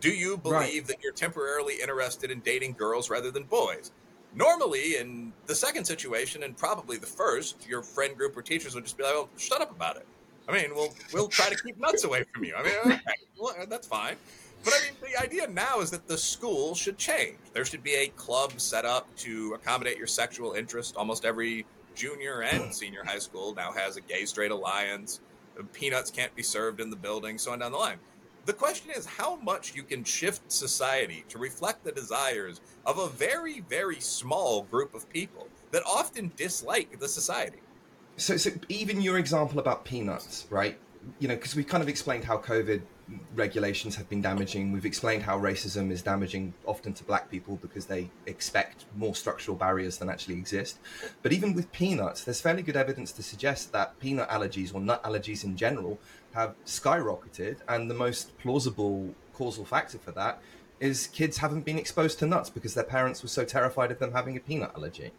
[0.00, 0.86] Do you believe right.
[0.86, 3.90] that you're temporarily interested in dating girls rather than boys?
[4.34, 8.84] Normally, in the second situation, and probably the first, your friend group or teachers would
[8.84, 10.06] just be like, "Well, shut up about it."
[10.48, 12.54] I mean, we'll we'll try to keep nuts away from you.
[12.56, 13.00] I mean, okay,
[13.38, 14.16] well, that's fine.
[14.64, 17.38] But I mean, the idea now is that the school should change.
[17.52, 20.96] There should be a club set up to accommodate your sexual interest.
[20.96, 25.20] Almost every junior and senior high school now has a gay straight alliance.
[25.64, 27.98] Peanuts can't be served in the building, so on down the line.
[28.46, 33.08] The question is how much you can shift society to reflect the desires of a
[33.08, 37.60] very, very small group of people that often dislike the society.
[38.16, 40.78] So, so even your example about peanuts, right?
[41.18, 42.82] You know, because we've kind of explained how COVID
[43.34, 44.72] regulations have been damaging.
[44.72, 49.56] We've explained how racism is damaging often to black people because they expect more structural
[49.56, 50.78] barriers than actually exist.
[51.22, 55.02] But even with peanuts, there's fairly good evidence to suggest that peanut allergies or nut
[55.02, 55.98] allergies in general
[56.34, 57.58] have skyrocketed.
[57.68, 60.40] And the most plausible causal factor for that
[60.80, 64.12] is kids haven't been exposed to nuts because their parents were so terrified of them
[64.12, 65.12] having a peanut allergy.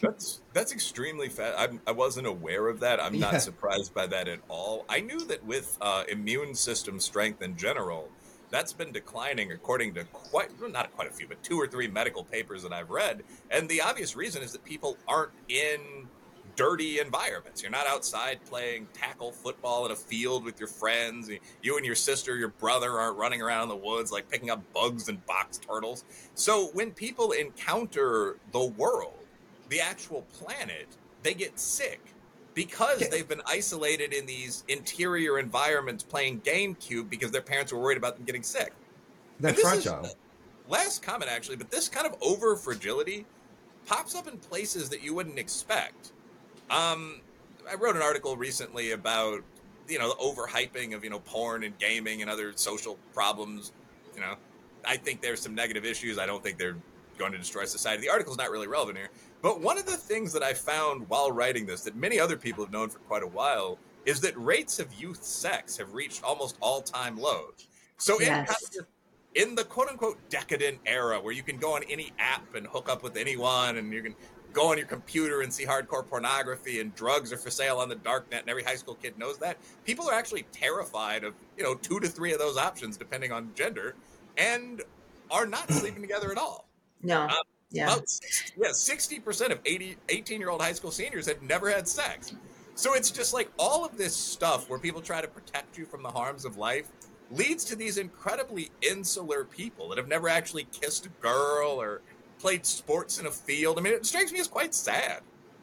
[0.00, 1.56] That's that's extremely fast.
[1.58, 3.02] I'm, I was not aware of that.
[3.02, 3.32] I'm yeah.
[3.32, 4.84] not surprised by that at all.
[4.88, 8.08] I knew that with uh, immune system strength in general,
[8.50, 12.24] that's been declining according to quite not quite a few, but two or three medical
[12.24, 13.22] papers that I've read.
[13.50, 16.08] And the obvious reason is that people aren't in
[16.56, 17.62] dirty environments.
[17.62, 21.30] You're not outside playing tackle football in a field with your friends.
[21.62, 24.60] You and your sister, your brother aren't running around in the woods like picking up
[24.72, 26.04] bugs and box turtles.
[26.34, 29.21] So when people encounter the world
[29.72, 30.86] the actual planet,
[31.22, 32.00] they get sick
[32.54, 37.96] because they've been isolated in these interior environments playing GameCube because their parents were worried
[37.96, 38.74] about them getting sick.
[39.40, 40.06] They're fragile.
[40.68, 43.24] last comment, actually, but this kind of over fragility
[43.86, 46.12] pops up in places that you wouldn't expect.
[46.70, 47.22] Um,
[47.68, 49.42] I wrote an article recently about
[49.88, 53.72] you know the overhyping of you know porn and gaming and other social problems.
[54.14, 54.34] You know,
[54.84, 56.18] I think there's some negative issues.
[56.18, 56.76] I don't think they're
[57.18, 58.02] going to destroy society.
[58.02, 59.10] The article's not really relevant here,
[59.40, 62.64] but one of the things that I found while writing this that many other people
[62.64, 66.56] have known for quite a while is that rates of youth sex have reached almost
[66.60, 67.68] all time lows.
[67.98, 68.70] So yes.
[68.76, 68.84] in,
[69.34, 72.88] in the quote unquote decadent era where you can go on any app and hook
[72.88, 74.14] up with anyone and you can
[74.52, 77.94] go on your computer and see hardcore pornography and drugs are for sale on the
[77.94, 81.64] dark net and every high school kid knows that people are actually terrified of you
[81.64, 83.94] know two to three of those options depending on gender
[84.36, 84.82] and
[85.30, 86.66] are not sleeping together at all
[87.02, 87.34] no uh,
[87.72, 87.94] yeah.
[87.94, 88.04] About,
[88.56, 92.34] yeah, 60% of 80, 18 year old high school seniors had never had sex.
[92.74, 96.02] So it's just like all of this stuff where people try to protect you from
[96.02, 96.88] the harms of life
[97.30, 102.02] leads to these incredibly insular people that have never actually kissed a girl or
[102.38, 103.78] played sports in a field.
[103.78, 105.20] I mean, it strikes me as quite sad.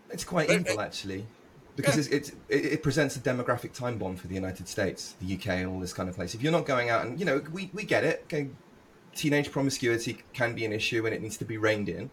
[0.10, 1.28] It's quite but, evil, actually,
[1.76, 2.18] because yeah.
[2.18, 5.80] it, it presents a demographic time bomb for the United States, the UK, and all
[5.80, 6.34] this kind of place.
[6.34, 8.22] If you're not going out and, you know, we, we get it.
[8.26, 8.50] Okay,
[9.16, 12.10] teenage promiscuity can be an issue and it needs to be reined in.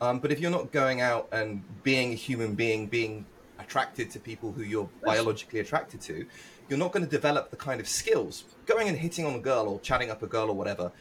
[0.00, 3.26] Um, but if you're not going out and being a human being, being
[3.58, 6.26] attracted to people who you're biologically attracted to,
[6.68, 8.44] you're not going to develop the kind of skills.
[8.64, 10.92] Going and hitting on a girl or chatting up a girl or whatever,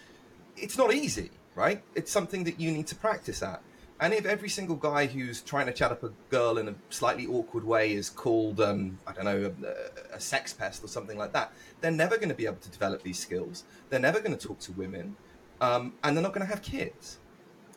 [0.57, 1.81] it's not easy, right?
[1.95, 3.61] It's something that you need to practice at.
[4.01, 7.27] And if every single guy who's trying to chat up a girl in a slightly
[7.27, 9.51] awkward way is called, um, I don't know,
[10.11, 12.69] a, a, sex pest or something like that, they're never going to be able to
[12.69, 13.65] develop these skills.
[13.89, 15.17] They're never going to talk to women,
[15.61, 17.19] um, and they're not going to have kids.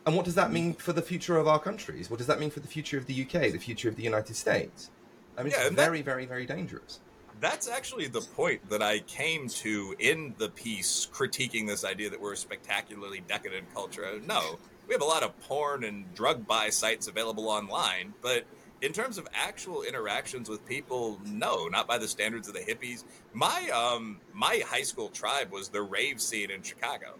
[0.04, 2.10] And what does that mean for the future of our countries?
[2.10, 4.34] What does that mean for the future of the UK, the future of the United
[4.34, 4.90] States?
[5.38, 7.00] I mean, yeah, it's very, that, very, very dangerous.
[7.40, 12.20] That's actually the point that I came to in the piece critiquing this idea that
[12.20, 14.20] we're a spectacularly decadent culture.
[14.26, 14.58] No,
[14.88, 18.44] we have a lot of porn and drug buy sites available online, but
[18.82, 23.04] in terms of actual interactions with people, no, not by the standards of the hippies.
[23.32, 27.14] My um my high school tribe was the rave scene in Chicago.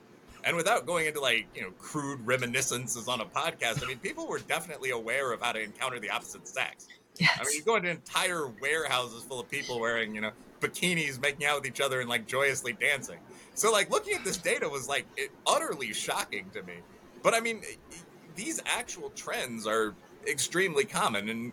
[0.44, 4.26] And without going into like, you know, crude reminiscences on a podcast, I mean, people
[4.26, 6.88] were definitely aware of how to encounter the opposite sex.
[7.18, 7.38] Yes.
[7.40, 10.30] I mean, you go into entire warehouses full of people wearing, you know,
[10.60, 13.18] bikinis, making out with each other and like joyously dancing.
[13.54, 16.74] So, like, looking at this data was like it, utterly shocking to me.
[17.22, 17.62] But I mean,
[18.34, 19.94] these actual trends are
[20.26, 21.52] extremely common, and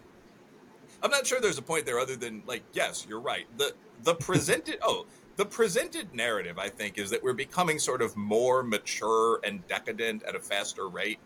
[1.04, 3.46] I'm not sure there's a point there other than like, yes, you're right.
[3.58, 3.74] The
[4.04, 5.06] the presented oh
[5.40, 10.22] the presented narrative, I think, is that we're becoming sort of more mature and decadent
[10.24, 11.18] at a faster rate.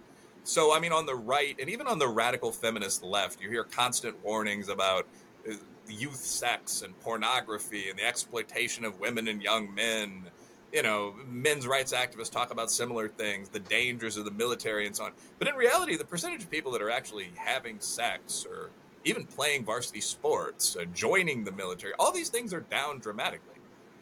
[0.44, 3.64] So, I mean, on the right and even on the radical feminist left, you hear
[3.64, 5.08] constant warnings about
[5.50, 5.56] uh,
[5.90, 10.30] youth sex and pornography and the exploitation of women and young men
[10.72, 14.96] you know, men's rights activists talk about similar things, the dangers of the military and
[14.96, 15.12] so on.
[15.40, 18.70] But in reality, the percentage of people that are actually having sex or
[19.06, 23.53] even playing varsity sports, uh, joining the military, all these things are down dramatically.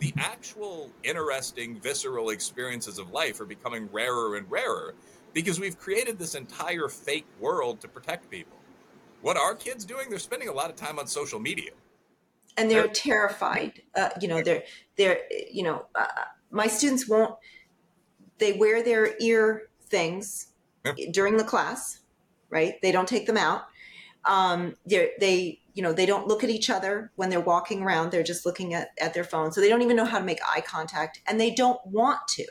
[0.02, 4.96] The actual interesting, visceral experiences of life are becoming rarer and rarer
[5.32, 8.58] because we've created this entire fake world to protect people.
[9.22, 10.10] What are kids doing?
[10.10, 11.72] They're spending a lot of time on social media.
[12.58, 13.82] And they're terrified.
[13.96, 14.64] Uh, you know, they're,
[14.98, 16.08] they're, you know, uh,
[16.52, 17.36] my students won't
[18.42, 20.48] they wear their ear things
[21.12, 22.00] during the class
[22.50, 23.64] right they don't take them out
[24.26, 28.24] um, they you know they don't look at each other when they're walking around they're
[28.24, 30.62] just looking at, at their phone so they don't even know how to make eye
[30.62, 32.46] contact and they don't want to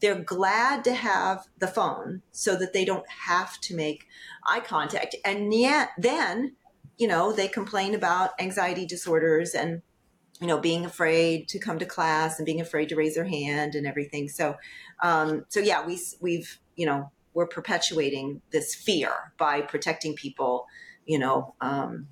[0.00, 4.06] they're glad to have the phone so that they don't have to make
[4.48, 6.54] eye contact and yet then
[6.98, 9.82] you know they complain about anxiety disorders and
[10.40, 13.74] you know, being afraid to come to class and being afraid to raise their hand
[13.74, 14.28] and everything.
[14.28, 14.56] So,
[15.02, 20.66] um, so yeah, we we've you know we're perpetuating this fear by protecting people.
[21.06, 22.08] You know, um,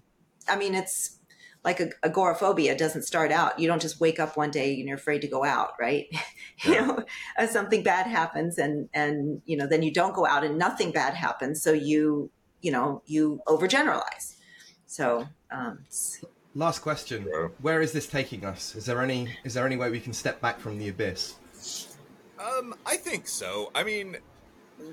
[0.49, 1.19] I mean, it's
[1.65, 3.59] like a, agoraphobia doesn't start out.
[3.59, 6.07] You don't just wake up one day and you're afraid to go out, right?
[6.65, 6.87] Yeah.
[6.87, 10.57] you know, something bad happens and and you know then you don't go out and
[10.57, 11.61] nothing bad happens.
[11.61, 12.31] So you
[12.63, 14.37] you know you overgeneralize.
[14.87, 15.85] So um,
[16.57, 17.27] Last question:
[17.61, 18.77] Where is this taking us?
[18.77, 21.35] Is there any is there any way we can step back from the abyss?
[22.39, 23.73] Um, I think so.
[23.75, 24.17] I mean,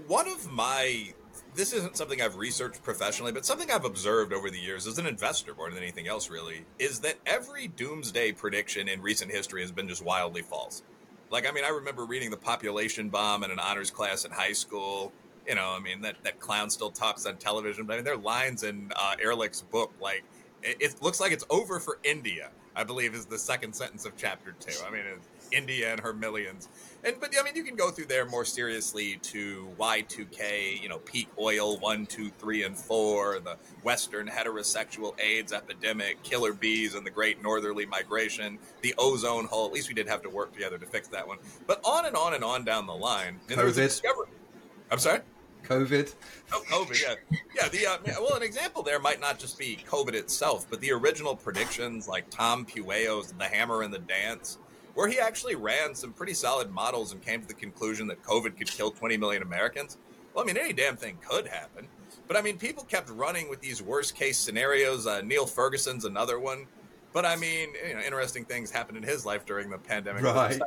[0.07, 1.13] one of my
[1.53, 5.05] this isn't something I've researched professionally, but something I've observed over the years as an
[5.05, 9.71] investor more than anything else, really, is that every doomsday prediction in recent history has
[9.71, 10.83] been just wildly false.
[11.29, 14.53] Like, I mean, I remember reading the population bomb in an honors class in high
[14.53, 15.11] school.
[15.47, 17.85] You know, I mean, that, that clown still talks on television.
[17.85, 20.23] But I mean, there are lines in uh, Ehrlich's book like,
[20.63, 22.51] it, looks like it's over for India.
[22.75, 24.73] I believe is the second sentence of chapter two.
[24.87, 25.03] I mean,
[25.51, 26.69] India and her millions.
[27.03, 30.99] And but I mean, you can go through there more seriously to Y2K, you know,
[30.99, 37.05] peak oil one, two, three, and four, the Western heterosexual AIDS epidemic, killer bees, and
[37.05, 39.65] the Great Northerly Migration, the ozone hole.
[39.65, 41.37] At least we did have to work together to fix that one.
[41.67, 44.27] But on and on and on down the line, and a discovery.
[44.91, 45.21] I'm sorry.
[45.63, 46.13] COVID.
[46.53, 47.69] Oh, COVID, yeah, yeah.
[47.69, 51.35] The uh, well, an example there might not just be COVID itself, but the original
[51.35, 54.57] predictions like Tom Pueyo's "The Hammer and the Dance,"
[54.93, 58.57] where he actually ran some pretty solid models and came to the conclusion that COVID
[58.57, 59.97] could kill 20 million Americans.
[60.33, 61.87] Well, I mean, any damn thing could happen,
[62.27, 65.05] but I mean, people kept running with these worst case scenarios.
[65.07, 66.67] Uh, Neil Ferguson's another one.
[67.13, 70.23] But I mean, you know, interesting things happened in his life during the pandemic.
[70.23, 70.59] Right.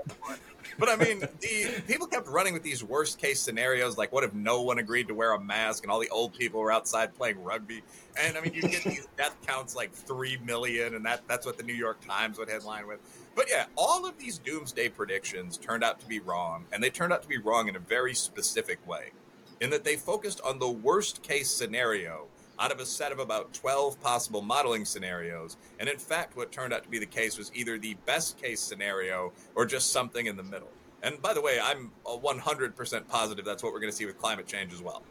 [0.79, 4.35] But I mean, the people kept running with these worst case scenarios, like what if
[4.35, 7.43] no one agreed to wear a mask and all the old people were outside playing
[7.43, 7.83] rugby?
[8.21, 11.57] And I mean, you get these death counts like three million, and that that's what
[11.57, 13.01] the New York Times would headline with.
[13.35, 17.13] But yeah, all of these doomsday predictions turned out to be wrong, and they turned
[17.13, 19.11] out to be wrong in a very specific way,
[19.61, 22.27] in that they focused on the worst case scenario
[22.59, 25.57] out of a set of about 12 possible modeling scenarios.
[25.81, 28.61] And in fact, what turned out to be the case was either the best case
[28.61, 30.69] scenario or just something in the middle.
[31.03, 34.47] And by the way, I'm 100% positive that's what we're going to see with climate
[34.47, 35.03] change as well.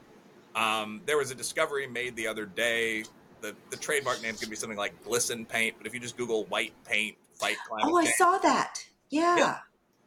[0.56, 3.04] Um, there was a discovery made the other day.
[3.42, 6.00] The, the trademark name is going to be something like glisten paint, but if you
[6.00, 8.86] just Google white paint, fight climate Oh, I change, saw that.
[9.10, 9.38] Yeah.
[9.38, 9.58] yeah.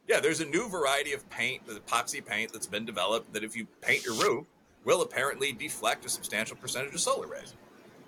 [0.08, 3.56] Yeah, there's a new variety of paint, the epoxy paint that's been developed that if
[3.56, 4.46] you paint your roof,
[4.86, 7.54] will apparently deflect a substantial percentage of solar rays.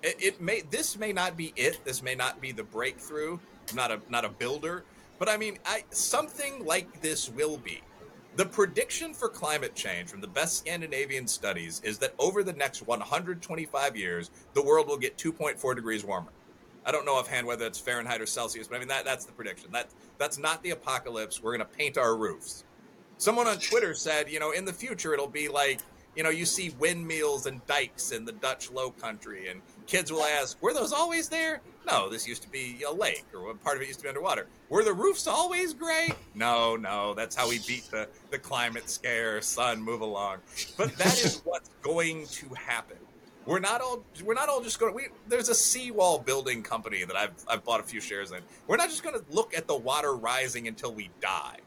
[0.01, 1.81] It, it may this may not be it.
[1.83, 3.37] This may not be the breakthrough.
[3.69, 4.85] I'm not a not a builder,
[5.19, 7.81] but I mean, I, something like this will be.
[8.37, 12.87] The prediction for climate change from the best Scandinavian studies is that over the next
[12.87, 16.31] 125 years, the world will get 2.4 degrees warmer.
[16.85, 19.33] I don't know offhand whether it's Fahrenheit or Celsius, but I mean that that's the
[19.33, 19.69] prediction.
[19.71, 21.43] That that's not the apocalypse.
[21.43, 22.63] We're going to paint our roofs.
[23.17, 25.81] Someone on Twitter said, you know, in the future it'll be like,
[26.15, 30.23] you know, you see windmills and dikes in the Dutch Low Country, and kids will
[30.23, 31.61] ask, were those always there?
[31.87, 34.47] No, this used to be a lake, or part of it used to be underwater.
[34.69, 36.09] Were the roofs always gray?
[36.35, 39.41] No, no, that's how we beat the, the climate scare.
[39.41, 40.37] Son, move along.
[40.77, 42.97] But that is what's going to happen.
[43.45, 44.93] We're not all we're not all just going.
[44.93, 48.41] We there's a seawall building company that I've I've bought a few shares in.
[48.67, 51.57] We're not just going to look at the water rising until we die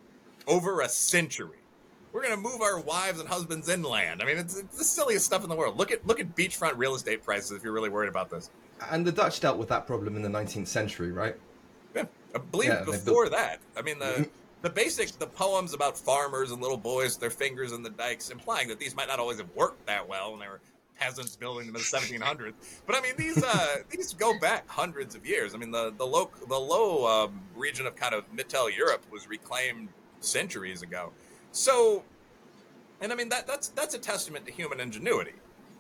[0.46, 1.61] over a century.
[2.12, 4.22] We're going to move our wives and husbands inland.
[4.22, 5.78] I mean, it's, it's the silliest stuff in the world.
[5.78, 8.50] Look at look at beachfront real estate prices if you're really worried about this.
[8.90, 11.36] And the Dutch dealt with that problem in the 19th century, right?
[11.94, 12.04] Yeah,
[12.34, 13.32] I believe yeah, before built...
[13.32, 13.60] that.
[13.76, 14.28] I mean, the
[14.60, 18.68] the basic the poems about farmers and little boys, their fingers in the dikes, implying
[18.68, 20.60] that these might not always have worked that well, and they were
[20.98, 22.52] peasants building them in the 1700s.
[22.86, 25.54] But I mean, these uh, these go back hundreds of years.
[25.54, 29.28] I mean, the the low the low um, region of kind of Mittel Europe was
[29.28, 29.88] reclaimed
[30.20, 31.12] centuries ago.
[31.52, 32.02] So,
[33.00, 35.34] and I mean that that's that's a testament to human ingenuity.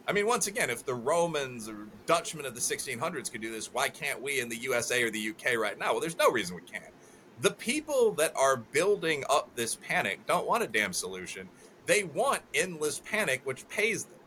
[0.06, 3.72] I mean, once again, if the Romans or Dutchmen of the 1600s could do this,
[3.72, 5.92] why can't we in the USA or the UK right now?
[5.92, 6.92] Well, there's no reason we can't.
[7.40, 11.48] The people that are building up this panic don't want a damn solution.
[11.86, 14.18] They want endless panic, which pays them.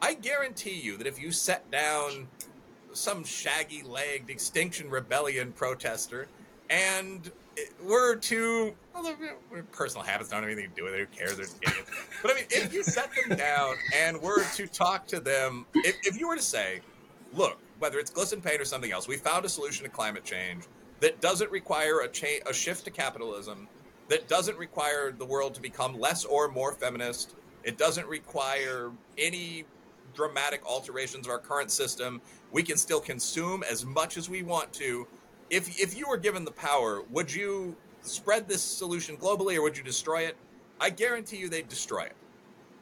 [0.00, 2.28] I guarantee you that if you set down
[2.92, 6.28] some shaggy legged Extinction Rebellion protester
[6.70, 7.30] and
[7.82, 9.16] were to well,
[9.72, 11.00] personal habits don't have anything to do with it.
[11.00, 11.36] Who cares?
[11.36, 11.90] They're idiots.
[12.22, 15.96] But I mean, if you set them down and were to talk to them, if,
[16.04, 16.80] if you were to say,
[17.32, 20.64] look, whether it's glisten paint or something else, we found a solution to climate change
[21.00, 23.68] that doesn't require a, cha- a shift to capitalism,
[24.08, 27.34] that doesn't require the world to become less or more feminist.
[27.64, 29.64] It doesn't require any
[30.14, 32.20] dramatic alterations of our current system.
[32.52, 35.06] We can still consume as much as we want to
[35.54, 39.76] if if you were given the power, would you spread this solution globally or would
[39.76, 40.36] you destroy it?
[40.80, 42.16] I guarantee you they'd destroy it.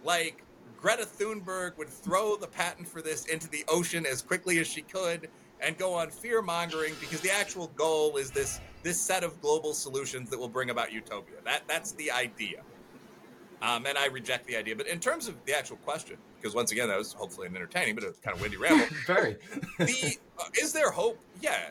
[0.03, 0.43] Like
[0.81, 4.83] Greta Thunberg would throw the patent for this into the ocean as quickly as she
[4.83, 5.29] could
[5.61, 9.75] and go on fear mongering because the actual goal is this this set of global
[9.75, 11.37] solutions that will bring about utopia.
[11.45, 12.63] That that's the idea.
[13.61, 14.75] Um, and I reject the idea.
[14.75, 17.95] But in terms of the actual question, because once again that was hopefully an entertaining
[17.95, 18.87] but a kind of windy ramble.
[19.07, 19.37] Very.
[19.79, 21.21] the uh, is there hope?
[21.41, 21.69] Yeah,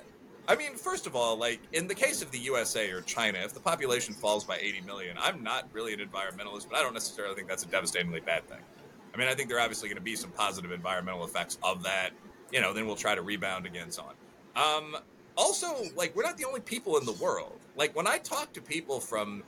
[0.47, 3.53] I mean, first of all, like in the case of the USA or China, if
[3.53, 7.35] the population falls by 80 million, I'm not really an environmentalist, but I don't necessarily
[7.35, 8.59] think that's a devastatingly bad thing.
[9.13, 11.83] I mean, I think there are obviously going to be some positive environmental effects of
[11.83, 12.11] that.
[12.51, 14.83] You know, then we'll try to rebound again, so on.
[14.83, 14.97] Um,
[15.37, 17.59] also, like, we're not the only people in the world.
[17.75, 19.43] Like, when I talk to people from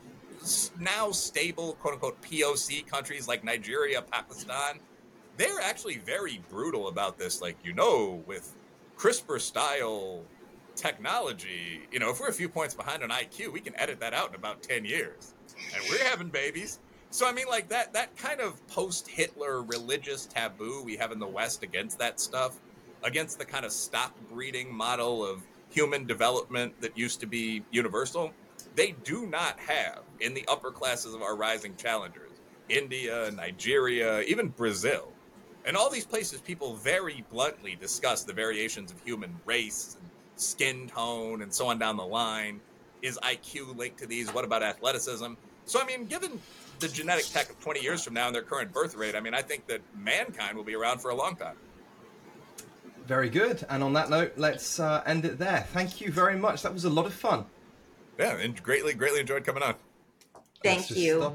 [0.79, 4.79] now stable, quote unquote, POC countries like Nigeria, Pakistan,
[5.37, 7.41] they're actually very brutal about this.
[7.41, 8.53] Like, you know, with
[8.97, 10.23] CRISPR style
[10.75, 14.13] technology, you know, if we're a few points behind on IQ, we can edit that
[14.13, 15.33] out in about 10 years.
[15.73, 16.79] And we're having babies.
[17.09, 21.27] So I mean like that that kind of post-Hitler religious taboo we have in the
[21.27, 22.59] West against that stuff,
[23.03, 28.31] against the kind of stock breeding model of human development that used to be universal,
[28.75, 32.31] they do not have in the upper classes of our rising challengers.
[32.69, 35.11] India, Nigeria, even Brazil.
[35.65, 40.87] And all these places people very bluntly discuss the variations of human race and skin
[40.87, 42.59] tone, and so on down the line.
[43.01, 44.33] Is IQ linked to these?
[44.33, 45.33] What about athleticism?
[45.65, 46.39] So, I mean, given
[46.79, 49.33] the genetic tech of 20 years from now and their current birth rate, I mean,
[49.33, 51.55] I think that mankind will be around for a long time.
[53.05, 53.65] Very good.
[53.69, 55.67] And on that note, let's uh, end it there.
[55.73, 56.61] Thank you very much.
[56.63, 57.45] That was a lot of fun.
[58.17, 59.75] Yeah, and greatly, greatly enjoyed coming on.
[60.63, 61.33] Thank you.